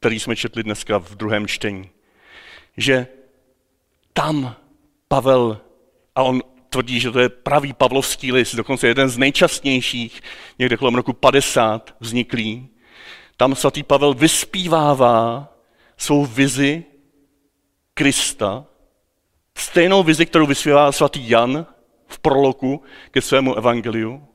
který 0.00 0.20
jsme 0.20 0.36
četli 0.36 0.62
dneska 0.62 0.98
v 0.98 1.14
druhém 1.14 1.46
čtení, 1.46 1.90
že 2.76 3.06
tam 4.12 4.56
Pavel, 5.08 5.60
a 6.14 6.22
on 6.22 6.42
tvrdí, 6.70 7.00
že 7.00 7.10
to 7.10 7.20
je 7.20 7.28
pravý 7.28 7.72
pavlovský 7.72 8.32
list, 8.32 8.54
dokonce 8.54 8.88
jeden 8.88 9.08
z 9.08 9.18
nejčastnějších, 9.18 10.20
někde 10.58 10.76
kolem 10.76 10.94
roku 10.94 11.12
50 11.12 11.94
vzniklý. 12.00 12.68
Tam 13.36 13.54
svatý 13.54 13.82
Pavel 13.82 14.14
vyspívává 14.14 15.48
svou 15.96 16.24
vizi 16.24 16.84
Krista, 17.94 18.64
stejnou 19.54 20.02
vizi, 20.02 20.26
kterou 20.26 20.46
vyspívá 20.46 20.92
svatý 20.92 21.30
Jan 21.30 21.66
v 22.06 22.18
proloku 22.18 22.82
ke 23.10 23.20
svému 23.20 23.54
evangeliu. 23.54 24.26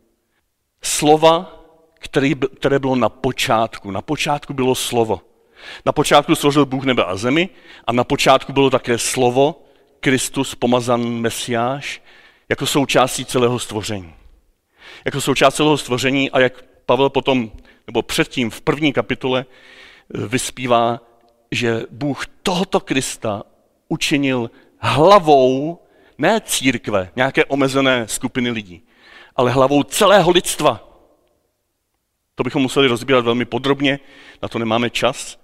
Slova, 0.83 1.63
který, 1.99 2.35
které 2.35 2.79
bylo 2.79 2.95
na 2.95 3.09
počátku. 3.09 3.91
Na 3.91 4.01
počátku 4.01 4.53
bylo 4.53 4.75
slovo. 4.75 5.21
Na 5.85 5.91
počátku 5.91 6.35
stvořil 6.35 6.65
Bůh 6.65 6.83
nebe 6.83 7.03
a 7.03 7.15
zemi 7.15 7.49
a 7.87 7.93
na 7.93 8.03
počátku 8.03 8.53
bylo 8.53 8.69
také 8.69 8.97
slovo, 8.97 9.62
Kristus, 10.03 10.55
pomazan 10.55 11.09
Mesiáš, 11.09 12.01
jako 12.49 12.65
součástí 12.65 13.25
celého 13.25 13.59
stvoření. 13.59 14.13
Jako 15.05 15.21
součást 15.21 15.55
celého 15.55 15.77
stvoření 15.77 16.31
a 16.31 16.39
jak 16.39 16.63
Pavel 16.85 17.09
potom, 17.09 17.51
nebo 17.87 18.01
předtím 18.01 18.49
v 18.49 18.61
první 18.61 18.93
kapitole 18.93 19.45
vyspívá, 20.09 20.99
že 21.51 21.83
Bůh 21.91 22.25
tohoto 22.43 22.79
Krista 22.79 23.43
učinil 23.87 24.51
hlavou 24.77 25.79
ne 26.17 26.41
církve, 26.41 27.11
nějaké 27.15 27.45
omezené 27.45 28.07
skupiny 28.07 28.51
lidí, 28.51 28.83
ale 29.35 29.51
hlavou 29.51 29.83
celého 29.83 30.31
lidstva. 30.31 30.99
To 32.35 32.43
bychom 32.43 32.61
museli 32.61 32.87
rozbírat 32.87 33.25
velmi 33.25 33.45
podrobně, 33.45 33.99
na 34.41 34.49
to 34.49 34.59
nemáme 34.59 34.89
čas, 34.89 35.39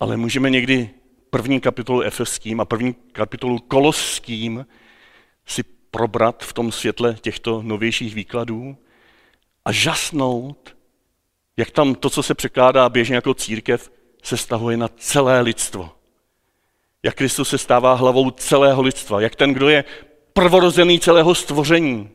ale 0.00 0.16
můžeme 0.16 0.50
někdy 0.50 0.90
první 1.36 1.60
kapitolu 1.60 2.02
Efeským 2.02 2.60
a 2.60 2.64
první 2.64 2.94
kapitolu 3.12 3.58
Koloským 3.58 4.66
si 5.46 5.62
probrat 5.90 6.44
v 6.44 6.52
tom 6.52 6.72
světle 6.72 7.16
těchto 7.20 7.62
novějších 7.62 8.14
výkladů 8.14 8.76
a 9.64 9.72
žasnout, 9.72 10.76
jak 11.56 11.70
tam 11.70 11.94
to, 11.94 12.10
co 12.10 12.22
se 12.22 12.34
překládá 12.34 12.88
běžně 12.88 13.14
jako 13.14 13.34
církev, 13.34 13.90
se 14.22 14.36
stahuje 14.36 14.76
na 14.76 14.88
celé 14.88 15.40
lidstvo. 15.40 15.92
Jak 17.02 17.14
Kristus 17.14 17.48
se 17.48 17.58
stává 17.58 17.94
hlavou 17.94 18.30
celého 18.30 18.82
lidstva. 18.82 19.20
Jak 19.20 19.36
ten, 19.36 19.54
kdo 19.54 19.68
je 19.68 19.84
prvorozený 20.32 21.00
celého 21.00 21.34
stvoření, 21.34 22.10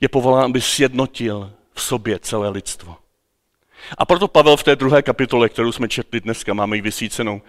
je 0.00 0.08
povolán, 0.08 0.44
aby 0.44 0.60
sjednotil 0.60 1.52
v 1.72 1.82
sobě 1.82 2.18
celé 2.18 2.48
lidstvo. 2.48 2.96
A 3.98 4.06
proto 4.06 4.28
Pavel 4.28 4.56
v 4.56 4.62
té 4.62 4.76
druhé 4.76 5.02
kapitole, 5.02 5.48
kterou 5.48 5.72
jsme 5.72 5.88
četli 5.88 6.20
dneska, 6.20 6.54
máme 6.54 6.76
ji 6.76 6.82
vysvícenou, 6.82 7.42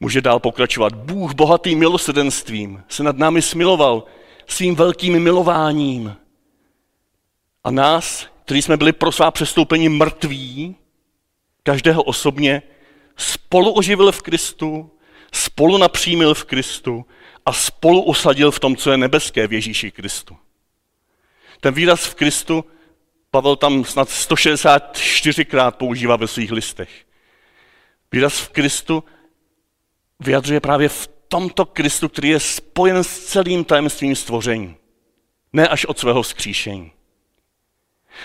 může 0.00 0.20
dál 0.20 0.40
pokračovat. 0.40 0.94
Bůh 0.94 1.34
bohatým 1.34 1.78
milosedenstvím 1.78 2.84
se 2.88 3.02
nad 3.02 3.18
námi 3.18 3.42
smiloval 3.42 4.04
svým 4.46 4.74
velkým 4.74 5.22
milováním. 5.22 6.16
A 7.64 7.70
nás, 7.70 8.26
kteří 8.44 8.62
jsme 8.62 8.76
byli 8.76 8.92
pro 8.92 9.12
svá 9.12 9.30
přestoupení 9.30 9.88
mrtví, 9.88 10.76
každého 11.62 12.02
osobně, 12.02 12.62
spolu 13.16 13.72
oživil 13.72 14.12
v 14.12 14.22
Kristu, 14.22 14.90
spolu 15.32 15.78
napřímil 15.78 16.34
v 16.34 16.44
Kristu 16.44 17.06
a 17.46 17.52
spolu 17.52 18.02
usadil 18.02 18.50
v 18.50 18.60
tom, 18.60 18.76
co 18.76 18.90
je 18.90 18.96
nebeské 18.96 19.46
v 19.46 19.52
Ježíši 19.52 19.90
Kristu. 19.90 20.36
Ten 21.60 21.74
výraz 21.74 22.04
v 22.04 22.14
Kristu 22.14 22.64
Pavel 23.34 23.56
tam 23.56 23.84
snad 23.84 24.08
164krát 24.08 25.72
používá 25.72 26.16
ve 26.16 26.28
svých 26.28 26.52
listech. 26.52 26.90
Výraz 28.12 28.38
v 28.38 28.48
Kristu 28.48 29.04
vyjadřuje 30.20 30.60
právě 30.60 30.88
v 30.88 31.08
tomto 31.28 31.66
Kristu, 31.66 32.08
který 32.08 32.28
je 32.28 32.40
spojen 32.40 33.04
s 33.04 33.18
celým 33.18 33.64
tajemstvím 33.64 34.16
stvoření. 34.16 34.76
Ne 35.52 35.68
až 35.68 35.84
od 35.84 35.98
svého 35.98 36.24
skříšení. 36.24 36.92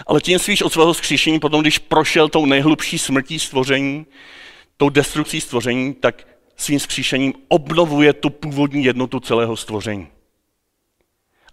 Ale 0.08 0.21
tím 0.21 0.39
spíš 0.39 0.62
od 0.62 0.73
svého 0.73 0.93
skříšení, 0.93 1.39
potom 1.39 1.62
když 1.62 1.80
prošel 1.80 2.30
tou 2.30 2.45
nejhlubší 2.45 2.97
smrtí 2.97 3.39
stvoření, 3.39 4.06
tou 4.78 4.89
destrukcí 4.89 5.41
stvoření, 5.41 5.93
tak 5.93 6.28
svým 6.56 6.80
skříšením 6.80 7.34
obnovuje 7.47 8.13
tu 8.13 8.30
původní 8.30 8.84
jednotu 8.84 9.19
celého 9.19 9.58
stvoření. 9.58 10.08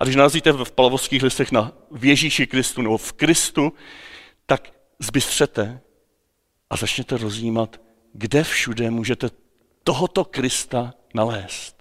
A 0.00 0.04
když 0.04 0.16
narazíte 0.16 0.52
v 0.52 0.72
palavovských 0.72 1.22
listech 1.22 1.52
na 1.52 1.72
Ježíši 2.02 2.46
Kristu 2.46 2.82
nebo 2.82 2.98
v 2.98 3.12
Kristu, 3.12 3.72
tak 4.46 4.72
zbystřete 4.98 5.80
a 6.70 6.76
začněte 6.76 7.16
rozjímat, 7.16 7.80
kde 8.12 8.44
všude 8.44 8.90
můžete 8.90 9.30
tohoto 9.86 10.24
Krista 10.24 10.94
nalézt. 11.14 11.76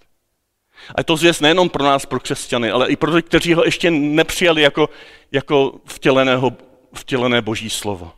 A 0.95 0.99
je 0.99 1.03
to 1.03 1.17
zvěst 1.17 1.41
nejenom 1.41 1.69
pro 1.69 1.83
nás, 1.83 2.05
pro 2.05 2.19
křesťany, 2.19 2.71
ale 2.71 2.89
i 2.89 2.95
pro 2.95 3.11
ty, 3.11 3.21
kteří 3.21 3.53
ho 3.53 3.65
ještě 3.65 3.91
nepřijali 3.91 4.61
jako, 4.61 4.89
jako 5.31 5.81
vtěleného, 5.85 6.51
vtělené 6.93 7.41
boží 7.41 7.69
slovo. 7.69 8.11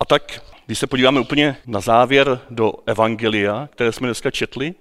A 0.00 0.04
tak, 0.04 0.42
když 0.66 0.78
se 0.78 0.86
podíváme 0.86 1.20
úplně 1.20 1.56
na 1.66 1.80
závěr 1.80 2.40
do 2.50 2.72
Evangelia, 2.86 3.68
které 3.72 3.92
jsme 3.92 4.08
dneska 4.08 4.30
četli, 4.30 4.74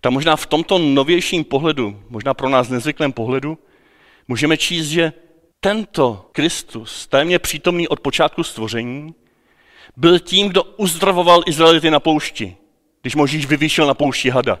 tak 0.00 0.12
možná 0.12 0.36
v 0.36 0.46
tomto 0.46 0.78
novějším 0.78 1.44
pohledu, 1.44 2.02
možná 2.08 2.34
pro 2.34 2.48
nás 2.48 2.68
nezvyklém 2.68 3.12
pohledu, 3.12 3.58
můžeme 4.28 4.56
číst, 4.56 4.86
že 4.86 5.12
tento 5.60 6.28
Kristus, 6.32 7.06
tajemně 7.06 7.38
přítomný 7.38 7.88
od 7.88 8.00
počátku 8.00 8.42
stvoření, 8.42 9.14
byl 9.98 10.18
tím, 10.18 10.48
kdo 10.48 10.64
uzdravoval 10.64 11.42
Izraelity 11.46 11.90
na 11.90 12.00
poušti, 12.00 12.56
když 13.02 13.14
Možíš 13.14 13.46
vyvýšil 13.46 13.86
na 13.86 13.94
poušti 13.94 14.30
hada. 14.30 14.60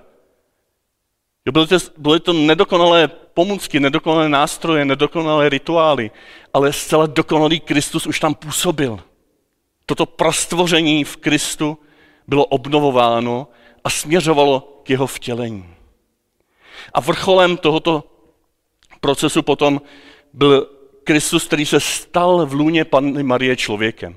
Byly 1.52 1.66
to, 1.66 1.76
byly 1.96 2.20
to 2.20 2.32
nedokonalé 2.32 3.08
pomůcky, 3.08 3.80
nedokonalé 3.80 4.28
nástroje, 4.28 4.84
nedokonalé 4.84 5.48
rituály, 5.48 6.10
ale 6.54 6.72
zcela 6.72 7.06
dokonalý 7.06 7.60
Kristus 7.60 8.06
už 8.06 8.20
tam 8.20 8.34
působil. 8.34 9.00
Toto 9.86 10.06
prostvoření 10.06 11.04
v 11.04 11.16
Kristu 11.16 11.78
bylo 12.26 12.44
obnovováno 12.44 13.48
a 13.84 13.90
směřovalo 13.90 14.80
k 14.82 14.90
jeho 14.90 15.06
vtělení. 15.06 15.74
A 16.94 17.00
vrcholem 17.00 17.56
tohoto 17.56 18.04
procesu 19.00 19.42
potom 19.42 19.80
byl 20.32 20.66
Kristus, 21.04 21.46
který 21.46 21.66
se 21.66 21.80
stal 21.80 22.46
v 22.46 22.52
lůně 22.52 22.84
Panny 22.84 23.22
Marie 23.22 23.56
člověkem. 23.56 24.16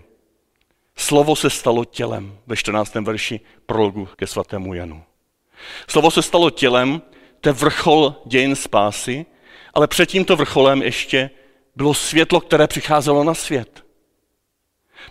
Slovo 0.98 1.36
se 1.36 1.50
stalo 1.50 1.86
tělem 1.86 2.38
ve 2.48 2.56
14. 2.56 2.96
verši 2.96 3.40
prologu 3.66 4.10
ke 4.16 4.28
svatému 4.28 4.74
Janu. 4.74 5.04
Slovo 5.88 6.12
se 6.12 6.22
stalo 6.22 6.50
tělem, 6.50 7.02
to 7.42 7.50
je 7.50 7.54
vrchol 7.54 8.16
dějin 8.26 8.56
spásy, 8.56 9.26
ale 9.74 9.88
před 9.88 10.06
tímto 10.06 10.36
vrcholem 10.36 10.82
ještě 10.82 11.30
bylo 11.76 11.94
světlo, 11.94 12.42
které 12.42 12.68
přicházelo 12.68 13.24
na 13.24 13.34
svět. 13.34 13.84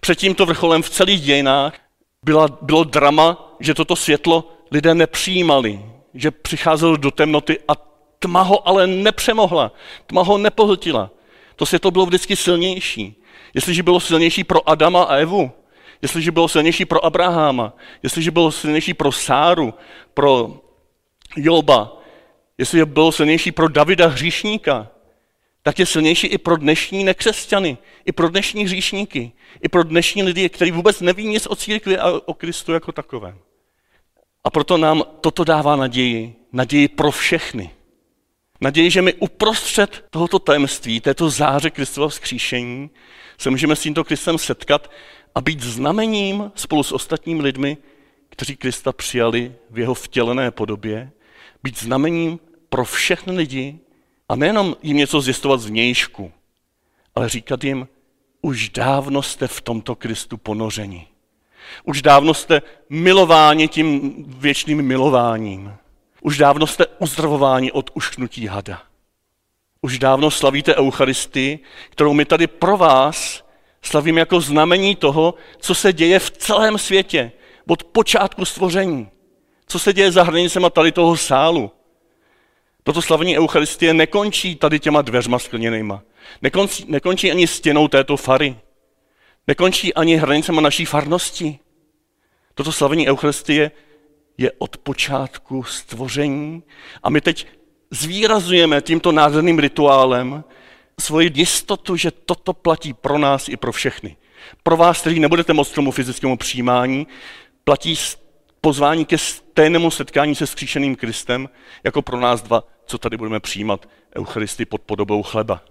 Před 0.01 0.19
tímto 0.19 0.47
vrcholem 0.47 0.83
v 0.83 0.91
celých 0.91 1.21
dějinách 1.21 1.75
byla, 2.25 2.49
bylo 2.63 2.85
drama, 2.85 3.57
že 3.61 3.75
toto 3.75 3.97
světlo 3.97 4.53
lidé 4.71 4.95
nepřijímali, 4.95 5.85
že 6.15 6.31
přicházelo 6.31 6.97
do 6.97 7.11
temnoty 7.11 7.59
a 7.69 7.73
tma 8.19 8.43
ho 8.43 8.69
ale 8.69 8.87
nepřemohla, 8.87 9.73
tma 10.07 10.23
ho 10.23 10.39
nepohltila. 10.39 11.11
To 11.57 11.67
světlo 11.67 11.91
bylo 11.91 12.07
vždycky 12.07 12.37
silnější. 12.37 13.23
Jestliže 13.55 13.83
bylo 13.83 14.01
silnější 14.01 14.45
pro 14.45 14.69
Adama 14.69 15.03
a 15.03 15.17
Evu, 15.17 15.53
jestliže 16.03 16.33
bylo 16.33 16.49
silnější 16.49 16.85
pro 16.85 17.05
Abraháma, 17.05 17.73
jestliže 18.03 18.31
bylo 18.31 18.53
silnější 18.53 18.95
pro 18.95 19.13
Sáru, 19.13 19.75
pro 20.15 20.61
Joba, 21.37 22.03
jestliže 22.59 22.87
bylo 22.87 23.13
silnější 23.13 23.53
pro 23.53 23.69
Davida 23.69 24.07
hříšníka, 24.07 24.89
tak 25.63 25.79
je 25.79 25.87
silnější 25.87 26.27
i 26.27 26.39
pro 26.39 26.57
dnešní 26.57 27.05
nekřesťany, 27.05 27.79
i 28.05 28.13
pro 28.13 28.29
dnešní 28.29 28.65
hříšníky, 28.65 29.33
i 29.63 29.69
pro 29.69 29.83
dnešní 29.83 30.23
lidi, 30.23 30.49
kteří 30.49 30.71
vůbec 30.71 31.01
neví 31.01 31.27
nic 31.27 31.47
o 31.47 31.57
církvi 31.57 31.99
a 31.99 32.11
o 32.25 32.35
Kristu 32.35 32.73
jako 32.73 32.93
takovém. 32.93 33.39
A 34.45 34.51
proto 34.51 34.77
nám 34.77 35.03
toto 35.21 35.45
dává 35.45 35.77
naději, 35.77 36.35
naději 36.53 36.89
pro 36.89 37.11
všechny. 37.11 37.71
Naději, 38.61 38.91
že 38.91 39.03
my 39.03 39.15
uprostřed 39.15 40.05
tohoto 40.11 40.39
tajemství, 40.39 41.01
této 41.01 41.31
záře 41.31 41.71
Kristova 41.71 42.09
vzkříšení, 42.09 42.91
se 43.39 43.51
můžeme 43.51 43.77
s 43.77 43.81
tímto 43.81 44.05
Kristem 44.05 44.39
setkat 44.39 44.91
a 45.35 45.41
být 45.41 45.61
znamením 45.61 46.53
spolu 46.55 46.83
s 46.83 46.93
ostatními 46.93 47.43
lidmi, 47.43 47.77
kteří 48.29 48.57
Krista 48.57 48.93
přijali 48.93 49.55
v 49.71 49.79
jeho 49.79 49.95
vtělené 49.95 50.51
podobě, 50.51 51.11
být 51.63 51.79
znamením 51.79 52.39
pro 52.69 52.85
všechny 52.85 53.37
lidi 53.37 53.79
a 54.29 54.37
nejenom 54.37 54.77
jim 54.83 54.97
něco 54.97 55.21
zjistovat 55.21 55.61
zvnějšku, 55.61 56.33
ale 57.15 57.29
říkat 57.29 57.65
jim, 57.65 57.89
už 58.43 58.69
dávno 58.69 59.23
jste 59.23 59.49
v 59.49 59.61
tomto 59.61 59.95
Kristu 59.95 60.37
ponořeni. 60.37 61.07
Už 61.85 62.03
dávno 62.03 62.35
jste 62.35 62.63
milováni 62.89 63.69
tím 63.69 64.15
věčným 64.39 64.83
milováním. 64.83 65.75
Už 66.23 66.39
dávno 66.39 66.67
jste 66.67 66.87
uzdravováni 66.87 67.73
od 67.73 67.91
ušknutí 67.95 68.47
hada. 68.47 68.83
Už 69.83 69.99
dávno 69.99 70.31
slavíte 70.31 70.77
Eucharistii, 70.77 71.59
kterou 71.91 72.13
my 72.13 72.25
tady 72.25 72.47
pro 72.47 72.77
vás 72.77 73.45
slavíme 73.83 74.21
jako 74.21 74.41
znamení 74.41 74.97
toho, 74.97 75.35
co 75.59 75.75
se 75.75 75.93
děje 75.93 76.19
v 76.19 76.31
celém 76.31 76.79
světě, 76.79 77.33
od 77.67 77.85
počátku 77.85 78.45
stvoření. 78.45 79.09
Co 79.67 79.79
se 79.79 79.93
děje 79.93 80.13
za 80.13 80.23
hranicema 80.23 80.71
tady 80.71 80.93
toho 80.93 81.17
sálu. 81.17 81.71
Toto 82.83 83.03
slavení 83.03 83.39
Eucharistie 83.39 83.95
nekončí 83.95 84.57
tady 84.57 84.81
těma 84.81 85.03
dveřma 85.03 85.39
skleněnýma. 85.39 86.03
Nekončí, 86.43 86.85
nekončí 86.89 87.31
ani 87.31 87.47
stěnou 87.47 87.89
této 87.89 88.17
fary. 88.17 88.57
Nekončí 89.47 89.95
ani 89.95 90.17
hranicema 90.17 90.61
naší 90.61 90.85
farnosti. 90.85 91.59
Toto 92.55 92.73
slavení 92.73 93.09
Eucharistie 93.09 93.71
je 94.39 94.53
od 94.59 94.77
počátku 94.77 95.63
stvoření 95.63 96.63
a 97.03 97.11
my 97.11 97.21
teď 97.21 97.47
zvýrazujeme 97.91 98.81
tímto 98.81 99.13
nádherným 99.13 99.59
rituálem 99.59 100.45
svoji 101.01 101.31
jistotu, 101.35 101.97
že 101.97 102.11
toto 102.11 102.53
platí 102.53 102.93
pro 102.93 103.19
nás 103.19 103.49
i 103.49 103.57
pro 103.57 103.73
všechny. 103.73 104.17
Pro 104.63 104.77
vás, 104.77 105.01
kteří 105.01 105.21
nebudete 105.21 105.53
moct 105.53 105.73
tomu 105.73 105.91
fyzickému 105.91 106.37
přijímání, 106.37 107.07
platí 107.65 107.97
pozvání 108.61 109.05
ke 109.05 109.19
stejnému 109.19 109.91
setkání 109.91 110.35
se 110.35 110.47
skříšeným 110.47 110.97
Kristem, 110.97 111.49
jako 111.85 112.03
pro 112.03 112.21
nás 112.21 112.43
dva, 112.43 112.65
co 112.87 112.99
tady 112.99 113.17
budeme 113.17 113.41
přijímat 113.41 113.89
Eucharisty 114.17 114.65
pod 114.65 114.81
podobou 114.81 115.23
chleba. 115.23 115.63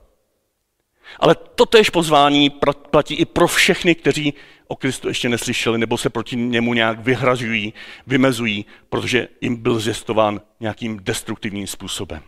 Ale 1.20 1.36
totéž 1.36 1.90
pozvání 1.90 2.50
platí 2.92 3.16
i 3.16 3.26
pro 3.26 3.48
všechny, 3.48 3.96
kteří 3.96 4.34
o 4.68 4.76
Kristu 4.76 5.08
ještě 5.08 5.30
neslyšeli 5.30 5.78
nebo 5.78 5.98
se 5.98 6.10
proti 6.10 6.36
němu 6.36 6.74
nějak 6.74 7.00
vyhražují, 7.00 7.74
vymezují, 8.08 8.66
protože 8.90 9.28
jim 9.42 9.56
byl 9.56 9.80
zjistován 9.80 10.42
nějakým 10.60 11.00
destruktivním 11.04 11.68
způsobem. 11.68 12.24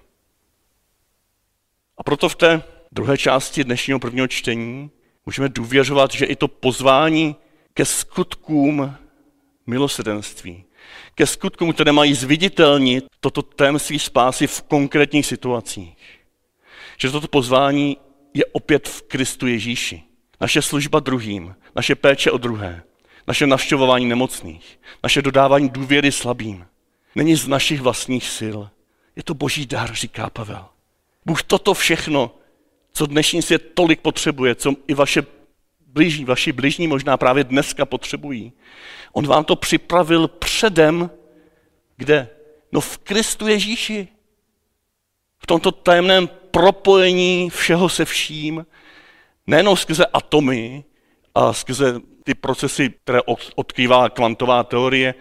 A 1.98 2.04
proto 2.04 2.30
v 2.30 2.36
té 2.36 2.64
druhé 2.92 3.18
části 3.18 3.64
dnešního 3.64 4.00
prvního 4.00 4.28
čtení 4.28 4.92
můžeme 5.26 5.50
důvěřovat, 5.50 6.12
že 6.12 6.26
i 6.26 6.36
to 6.36 6.48
pozvání 6.48 7.36
ke 7.74 7.86
skutkům 7.86 8.96
milosedenství, 9.68 10.64
ke 11.16 11.28
skutkům, 11.28 11.74
které 11.74 11.92
mají 11.92 12.14
zviditelnit 12.14 13.06
toto 13.20 13.42
témství 13.42 14.00
spásy 14.00 14.48
v 14.48 14.62
konkrétních 14.62 15.26
situacích. 15.26 15.98
Že 16.98 17.12
toto 17.12 17.28
pozvání 17.28 17.98
je 18.34 18.46
opět 18.46 18.88
v 18.88 19.02
Kristu 19.02 19.48
Ježíši. 19.48 20.04
Naše 20.42 20.62
služba 20.62 21.00
druhým, 21.00 21.56
naše 21.76 21.96
péče 21.96 22.32
o 22.32 22.38
druhé, 22.38 22.84
naše 23.28 23.48
navštěvování 23.48 24.06
nemocných, 24.06 24.80
naše 25.04 25.22
dodávání 25.22 25.70
důvěry 25.70 26.12
slabým. 26.12 26.66
Není 27.16 27.36
z 27.36 27.48
našich 27.48 27.82
vlastních 27.82 28.28
sil. 28.38 28.58
Je 29.16 29.24
to 29.24 29.34
boží 29.34 29.66
dar, 29.66 29.94
říká 29.94 30.30
Pavel. 30.30 30.66
Bůh 31.26 31.44
toto 31.44 31.74
všechno, 31.74 32.32
co 32.94 33.06
dnešní 33.06 33.42
svět 33.42 33.72
tolik 33.74 34.02
potřebuje, 34.02 34.56
co 34.56 34.74
i 34.88 34.94
vaše 34.94 35.24
blížní, 35.88 36.26
vaši 36.26 36.52
blížní 36.52 36.88
možná 36.88 37.18
právě 37.18 37.44
dneska 37.44 37.86
potřebují. 37.86 38.54
On 39.14 39.28
vám 39.28 39.44
to 39.44 39.56
připravil 39.56 40.28
předem, 40.28 41.12
kde? 41.98 42.30
No 42.72 42.82
v 42.82 42.98
Kristu 42.98 43.48
Ježíši. 43.48 44.08
V 45.40 45.48
tomto 45.48 45.72
tajemném 45.72 46.30
propojení 46.52 47.50
všeho 47.50 47.90
se 47.90 48.06
vším, 48.06 48.66
nejenom 49.48 49.78
skrze 49.78 50.06
atomy 50.06 50.84
a 51.36 51.54
skrze 51.54 52.00
ty 52.24 52.34
procesy, 52.36 52.94
které 53.04 53.20
odkrývá 53.56 54.10
kvantová 54.10 54.64
teorie, 54.64 55.16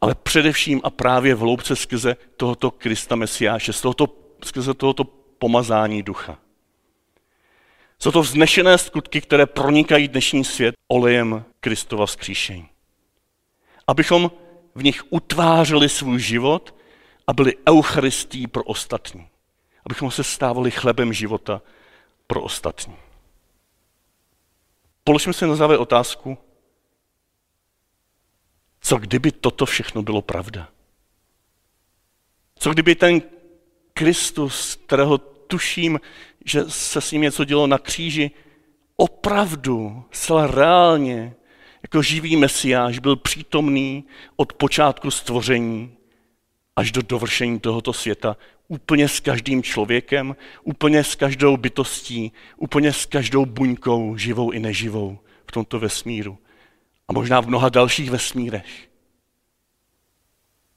ale 0.00 0.14
především 0.14 0.80
a 0.84 0.90
právě 0.90 1.34
v 1.34 1.38
hloubce 1.38 1.76
skrze 1.76 2.16
tohoto 2.36 2.70
Krista 2.70 3.16
Mesiáše, 3.16 3.72
z 3.72 3.80
tohoto, 3.80 4.08
skrze 4.44 4.74
tohoto 4.74 5.04
pomazání 5.38 6.02
ducha. 6.02 6.38
Jsou 8.02 8.10
to 8.10 8.22
vznešené 8.22 8.78
skutky, 8.78 9.20
které 9.20 9.46
pronikají 9.46 10.08
dnešní 10.08 10.44
svět 10.44 10.74
olejem 10.88 11.44
Kristova 11.60 12.06
vzkříšení. 12.06 12.68
Abychom 13.86 14.30
v 14.74 14.82
nich 14.82 15.02
utvářeli 15.10 15.88
svůj 15.88 16.20
život 16.20 16.74
a 17.26 17.32
byli 17.32 17.54
eucharistí 17.68 18.46
pro 18.46 18.64
ostatní. 18.64 19.28
Abychom 19.86 20.10
se 20.10 20.24
stávali 20.24 20.70
chlebem 20.70 21.12
života 21.12 21.62
pro 22.26 22.42
ostatní. 22.42 22.96
Položme 25.04 25.32
si 25.32 25.46
na 25.46 25.56
závěr 25.56 25.80
otázku, 25.80 26.38
co 28.80 28.96
kdyby 28.96 29.32
toto 29.32 29.66
všechno 29.66 30.02
bylo 30.02 30.22
pravda? 30.22 30.68
Co 32.58 32.70
kdyby 32.70 32.94
ten 32.94 33.22
Kristus, 33.94 34.74
kterého 34.86 35.18
tuším, 35.18 36.00
že 36.48 36.64
se 36.68 37.00
s 37.00 37.12
ním 37.12 37.22
něco 37.22 37.44
dělo 37.44 37.66
na 37.66 37.78
kříži, 37.78 38.30
opravdu, 38.96 40.04
zcela 40.10 40.46
reálně, 40.46 41.34
jako 41.82 42.02
živý 42.02 42.36
mesiáš 42.36 42.98
byl 42.98 43.16
přítomný 43.16 44.04
od 44.36 44.52
počátku 44.52 45.10
stvoření 45.10 45.96
až 46.76 46.92
do 46.92 47.02
dovršení 47.02 47.60
tohoto 47.60 47.92
světa, 47.92 48.36
úplně 48.68 49.08
s 49.08 49.20
každým 49.20 49.62
člověkem, 49.62 50.36
úplně 50.62 51.04
s 51.04 51.14
každou 51.14 51.56
bytostí, 51.56 52.32
úplně 52.56 52.92
s 52.92 53.06
každou 53.06 53.46
buňkou, 53.46 54.16
živou 54.16 54.50
i 54.50 54.58
neživou 54.58 55.18
v 55.46 55.52
tomto 55.52 55.78
vesmíru. 55.78 56.38
A 57.08 57.12
možná 57.12 57.40
v 57.40 57.48
mnoha 57.48 57.68
dalších 57.68 58.10
vesmírech. 58.10 58.88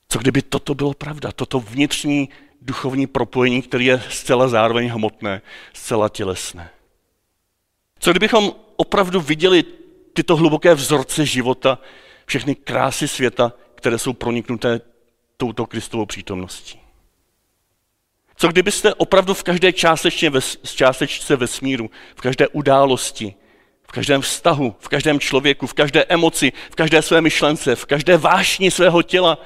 Co 0.07 0.19
kdyby 0.19 0.41
toto 0.41 0.75
bylo 0.75 0.93
pravda, 0.93 1.31
toto 1.31 1.59
vnitřní 1.59 2.29
duchovní 2.61 3.07
propojení, 3.07 3.61
které 3.61 3.83
je 3.83 4.03
zcela 4.09 4.47
zároveň 4.47 4.89
hmotné, 4.89 5.41
zcela 5.73 6.09
tělesné. 6.09 6.69
Co 7.99 8.11
kdybychom 8.11 8.51
opravdu 8.75 9.21
viděli 9.21 9.63
tyto 10.13 10.35
hluboké 10.35 10.73
vzorce 10.73 11.25
života, 11.25 11.79
všechny 12.25 12.55
krásy 12.55 13.07
světa, 13.07 13.53
které 13.75 13.97
jsou 13.97 14.13
proniknuté 14.13 14.81
touto 15.37 15.65
Kristovou 15.65 16.05
přítomností. 16.05 16.79
Co 18.35 18.47
kdybyste 18.47 18.93
opravdu 18.93 19.33
v 19.33 19.43
každé 19.43 19.73
částečně 19.73 20.29
ves, 20.29 20.57
částečce 20.75 21.35
vesmíru, 21.35 21.89
v 22.15 22.21
každé 22.21 22.47
události, 22.47 23.35
v 23.83 23.91
každém 23.91 24.21
vztahu, 24.21 24.75
v 24.79 24.87
každém 24.87 25.19
člověku, 25.19 25.67
v 25.67 25.73
každé 25.73 26.05
emoci, 26.09 26.53
v 26.71 26.75
každé 26.75 27.01
své 27.01 27.21
myšlence, 27.21 27.75
v 27.75 27.85
každé 27.85 28.17
vášni 28.17 28.71
svého 28.71 29.03
těla 29.03 29.37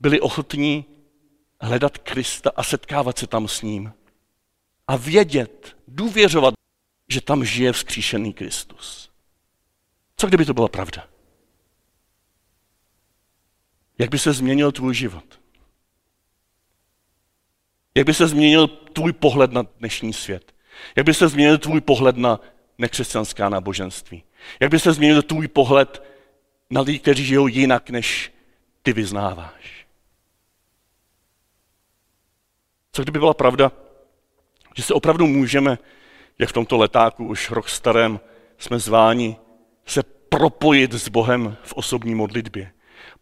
byli 0.00 0.20
ochotní 0.20 0.84
hledat 1.60 1.98
Krista 1.98 2.50
a 2.56 2.62
setkávat 2.62 3.18
se 3.18 3.26
tam 3.26 3.48
s 3.48 3.62
ním. 3.62 3.92
A 4.88 4.96
vědět, 4.96 5.76
důvěřovat, 5.88 6.54
že 7.08 7.20
tam 7.20 7.44
žije 7.44 7.72
vzkříšený 7.72 8.32
Kristus. 8.32 9.10
Co 10.16 10.26
kdyby 10.26 10.44
to 10.44 10.54
byla 10.54 10.68
pravda? 10.68 11.08
Jak 13.98 14.10
by 14.10 14.18
se 14.18 14.32
změnil 14.32 14.72
tvůj 14.72 14.94
život? 14.94 15.40
Jak 17.94 18.06
by 18.06 18.14
se 18.14 18.28
změnil 18.28 18.68
tvůj 18.68 19.12
pohled 19.12 19.52
na 19.52 19.62
dnešní 19.78 20.12
svět? 20.12 20.54
Jak 20.96 21.06
by 21.06 21.14
se 21.14 21.28
změnil 21.28 21.58
tvůj 21.58 21.80
pohled 21.80 22.16
na 22.16 22.40
nekřesťanská 22.78 23.48
náboženství? 23.48 24.22
Jak 24.60 24.70
by 24.70 24.78
se 24.78 24.92
změnil 24.92 25.22
tvůj 25.22 25.48
pohled 25.48 26.02
na 26.70 26.80
lidi, 26.80 26.98
kteří 26.98 27.24
žijou 27.24 27.46
jinak, 27.46 27.90
než 27.90 28.32
ty 28.82 28.92
vyznáváš? 28.92 29.77
Co 32.98 33.02
kdyby 33.02 33.18
byla 33.18 33.34
pravda, 33.34 33.72
že 34.76 34.82
se 34.82 34.94
opravdu 34.94 35.26
můžeme, 35.26 35.78
jak 36.38 36.48
v 36.48 36.52
tomto 36.52 36.76
letáku 36.76 37.26
už 37.26 37.50
rok 37.50 37.68
starém, 37.68 38.20
jsme 38.58 38.78
zváni 38.78 39.36
se 39.86 40.02
propojit 40.02 40.92
s 40.92 41.08
Bohem 41.08 41.56
v 41.62 41.72
osobní 41.72 42.14
modlitbě. 42.14 42.72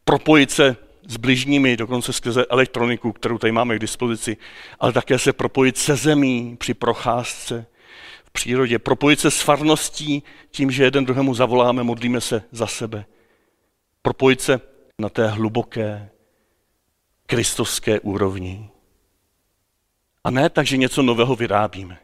Propojit 0.05 0.51
se 0.51 0.77
s 1.09 1.17
bližními, 1.17 1.77
dokonce 1.77 2.13
skrze 2.13 2.47
elektroniku, 2.47 3.13
kterou 3.13 3.39
tady 3.39 3.53
máme 3.53 3.77
k 3.77 3.79
dispozici, 3.79 4.37
ale 4.81 4.93
také 4.93 5.19
se 5.19 5.33
propojit 5.33 5.77
se 5.77 5.97
zemí 5.97 6.57
při 6.57 6.75
procházce 6.75 7.67
v 8.25 8.31
přírodě. 8.31 8.79
Propojit 8.79 9.21
se 9.21 9.31
s 9.31 9.41
farností 9.41 10.23
tím, 10.51 10.71
že 10.71 10.85
jeden 10.85 11.05
druhému 11.05 11.35
zavoláme, 11.35 11.83
modlíme 11.83 12.21
se 12.21 12.43
za 12.51 12.67
sebe. 12.67 13.07
Propojit 14.03 14.41
se 14.41 14.61
na 14.99 15.09
té 15.09 15.29
hluboké 15.29 16.11
kristovské 17.27 18.01
úrovni. 18.01 18.71
A 20.27 20.31
ne 20.31 20.51
tak, 20.51 20.67
že 20.67 20.77
něco 20.77 21.03
nového 21.03 21.37
vyrábíme, 21.37 21.99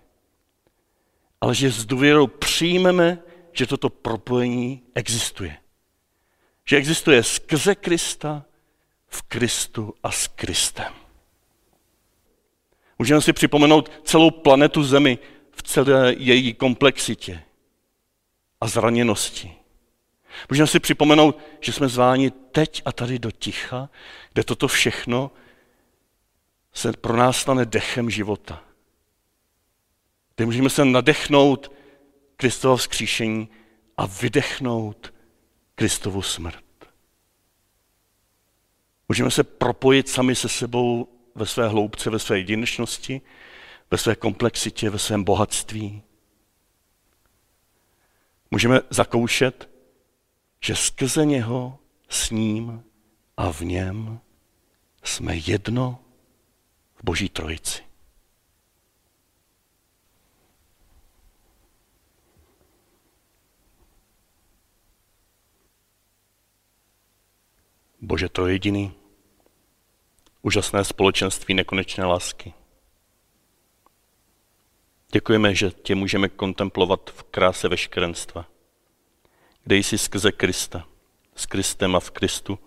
ale 1.41 1.55
že 1.55 1.71
s 1.71 1.87
důvěrou 1.87 2.27
přijmeme, 2.27 3.19
že 3.53 3.67
toto 3.67 3.91
propojení 3.91 4.83
existuje. 4.95 5.57
Že 6.65 6.77
existuje 6.77 7.23
skrze 7.23 7.75
Krista, 7.75 8.45
v 9.07 9.23
Kristu 9.23 9.95
a 10.03 10.11
s 10.11 10.29
Kristem. 10.29 10.93
Můžeme 12.99 13.21
si 13.21 13.33
připomenout 13.33 13.93
celou 14.05 14.31
planetu 14.31 14.85
Zemi 14.85 15.19
v 15.51 15.63
celé 15.63 16.15
její 16.19 16.55
komplexitě 16.55 17.43
a 18.61 18.67
zraněnosti. 18.67 19.53
Můžeme 20.51 20.67
si 20.67 20.81
připomenout, 20.81 21.39
že 21.61 21.73
jsme 21.73 21.89
zváni 21.89 22.31
teď 22.31 22.83
a 22.85 22.93
tady 22.93 23.19
do 23.19 23.31
ticha, 23.31 23.89
kde 24.33 24.45
toto 24.45 24.69
všechno 24.69 25.31
se 26.73 26.93
pro 26.93 27.17
nás 27.17 27.37
stane 27.37 27.65
dechem 27.65 28.11
života. 28.11 28.65
Kde 30.37 30.47
můžeme 30.47 30.71
se 30.71 30.85
nadechnout 30.85 31.73
Kristovo 32.37 32.77
vzkříšení 32.77 33.49
a 33.97 34.07
vydechnout 34.07 35.15
Kristovu 35.75 36.23
smrt. 36.23 36.65
Můžeme 39.09 39.31
se 39.31 39.45
propojit 39.45 40.09
sami 40.09 40.35
se 40.35 40.49
sebou 40.49 41.09
ve 41.35 41.47
své 41.47 41.69
hloubce, 41.69 42.11
ve 42.11 42.19
své 42.19 42.39
jedinečnosti, 42.39 43.21
ve 43.91 43.99
své 43.99 44.15
komplexitě, 44.15 44.91
ve 44.91 44.99
svém 44.99 45.25
bohatství. 45.25 46.03
Můžeme 48.51 48.81
zakoušet, 48.91 49.71
že 50.61 50.77
skrze 50.77 51.27
něho, 51.27 51.79
s 52.09 52.31
ním 52.31 52.85
a 53.37 53.53
v 53.53 53.61
něm 53.61 54.21
jsme 55.05 55.37
jedno 55.37 55.99
Boží 57.03 57.29
trojici. 57.29 57.83
Bože 68.01 68.29
to 68.29 68.47
jediný, 68.47 68.93
úžasné 70.43 70.85
společenství 70.85 71.55
nekonečné 71.55 72.05
lásky. 72.05 72.55
Děkujeme, 75.13 75.55
že 75.55 75.71
tě 75.71 75.95
můžeme 75.95 76.29
kontemplovat 76.29 77.11
v 77.11 77.23
kráse 77.23 77.69
veškerenstva, 77.69 78.47
kde 79.65 79.77
jsi 79.77 79.99
skrze 79.99 80.33
Krista, 80.33 80.89
s 81.35 81.47
Kristem 81.47 81.97
a 81.97 82.01
v 82.01 82.11
Kristu, 82.11 82.59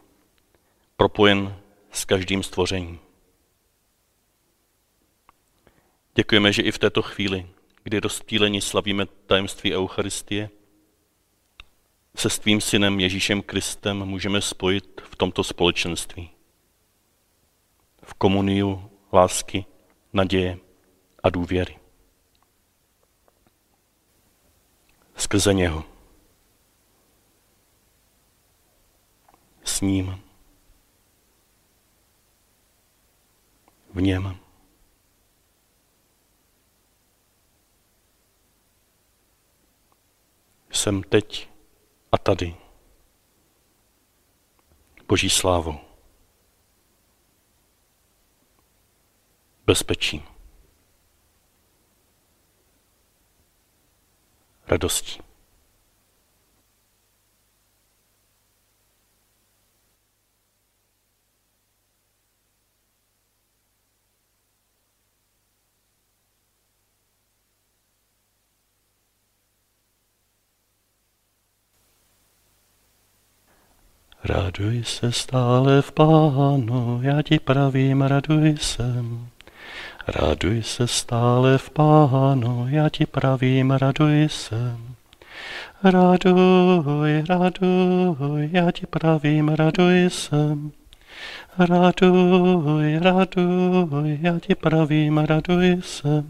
propojen 0.95 1.60
s 1.91 2.06
každým 2.06 2.43
stvořením. 2.43 3.05
Děkujeme, 6.15 6.54
že 6.54 6.62
i 6.62 6.71
v 6.71 6.78
této 6.78 7.01
chvíli, 7.01 7.49
kdy 7.84 7.99
rozptýlení 7.99 8.62
slavíme 8.62 9.06
tajemství 9.06 9.75
Eucharistie, 9.75 10.49
se 12.15 12.30
s 12.30 12.39
tvým 12.39 12.62
synem 12.62 12.99
Ježíšem 12.99 13.41
Kristem 13.41 14.06
můžeme 14.06 14.41
spojit 14.41 15.01
v 15.04 15.15
tomto 15.15 15.43
společenství. 15.43 16.30
V 18.04 18.13
komuniu 18.13 18.91
lásky, 19.13 19.65
naděje 20.13 20.58
a 21.23 21.30
důvěry. 21.30 21.80
Skrze 25.15 25.54
něho. 25.54 25.84
S 29.63 29.82
ním. 29.82 30.19
V 33.93 34.01
něm. 34.01 34.44
Jsem 40.75 41.03
teď 41.03 41.49
a 42.11 42.17
tady. 42.17 42.55
Boží 45.07 45.29
slávu. 45.29 45.79
Bezpečí. 49.65 50.23
Radostí. 54.67 55.21
Raduj 74.25 74.83
se 74.83 75.11
stále 75.11 75.81
v 75.81 75.91
pánu, 75.91 76.99
já 77.01 77.21
ti 77.21 77.39
pravím, 77.39 78.01
raduj 78.01 78.57
se. 78.57 78.95
Raduj 80.07 80.63
se 80.63 80.88
stále 80.88 81.57
v 81.57 81.69
pánu, 81.69 82.65
já 82.69 82.89
ti 82.89 83.05
pravím, 83.05 83.71
raduj 83.71 84.27
se. 84.29 84.77
Raduj, 85.83 87.23
raduj, 87.29 88.49
já 88.51 88.71
ti 88.71 88.85
pravím, 88.85 89.49
raduj 89.49 90.09
se. 90.09 90.57
Raduj, 91.59 92.99
raduj, 92.99 94.19
já 94.21 94.39
ti 94.39 94.55
pravím, 94.55 95.17
raduj 95.17 95.81
se. 95.81 96.25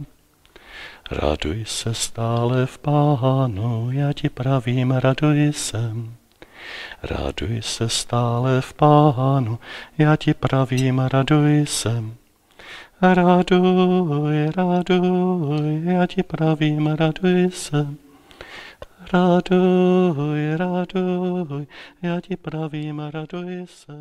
Raduj 1.12 1.64
se 1.66 1.94
stále 1.94 2.66
v 2.66 2.78
pánu, 2.78 3.92
já 3.92 4.14
ti 4.14 4.30
pravím, 4.30 4.92
raduj 4.92 5.54
se. 5.54 5.94
Raduj 7.04 7.62
se 7.62 7.90
stále 7.90 8.62
v 8.62 8.74
pánu, 8.74 9.60
já 9.98 10.16
ti 10.16 10.34
pravím, 10.34 11.00
raduj 11.00 11.66
se. 11.66 12.04
Raduj, 13.02 14.52
raduj, 14.56 15.82
já 15.84 16.08
ti 16.08 16.24
pravím, 16.24 16.88
raduj 16.88 17.52
se. 17.52 17.88
Raduj, 19.14 20.56
raduj, 20.58 21.68
já 22.02 22.22
ti 22.22 22.38
pravím, 22.38 23.00
raduj 23.00 23.66
se. 23.66 23.94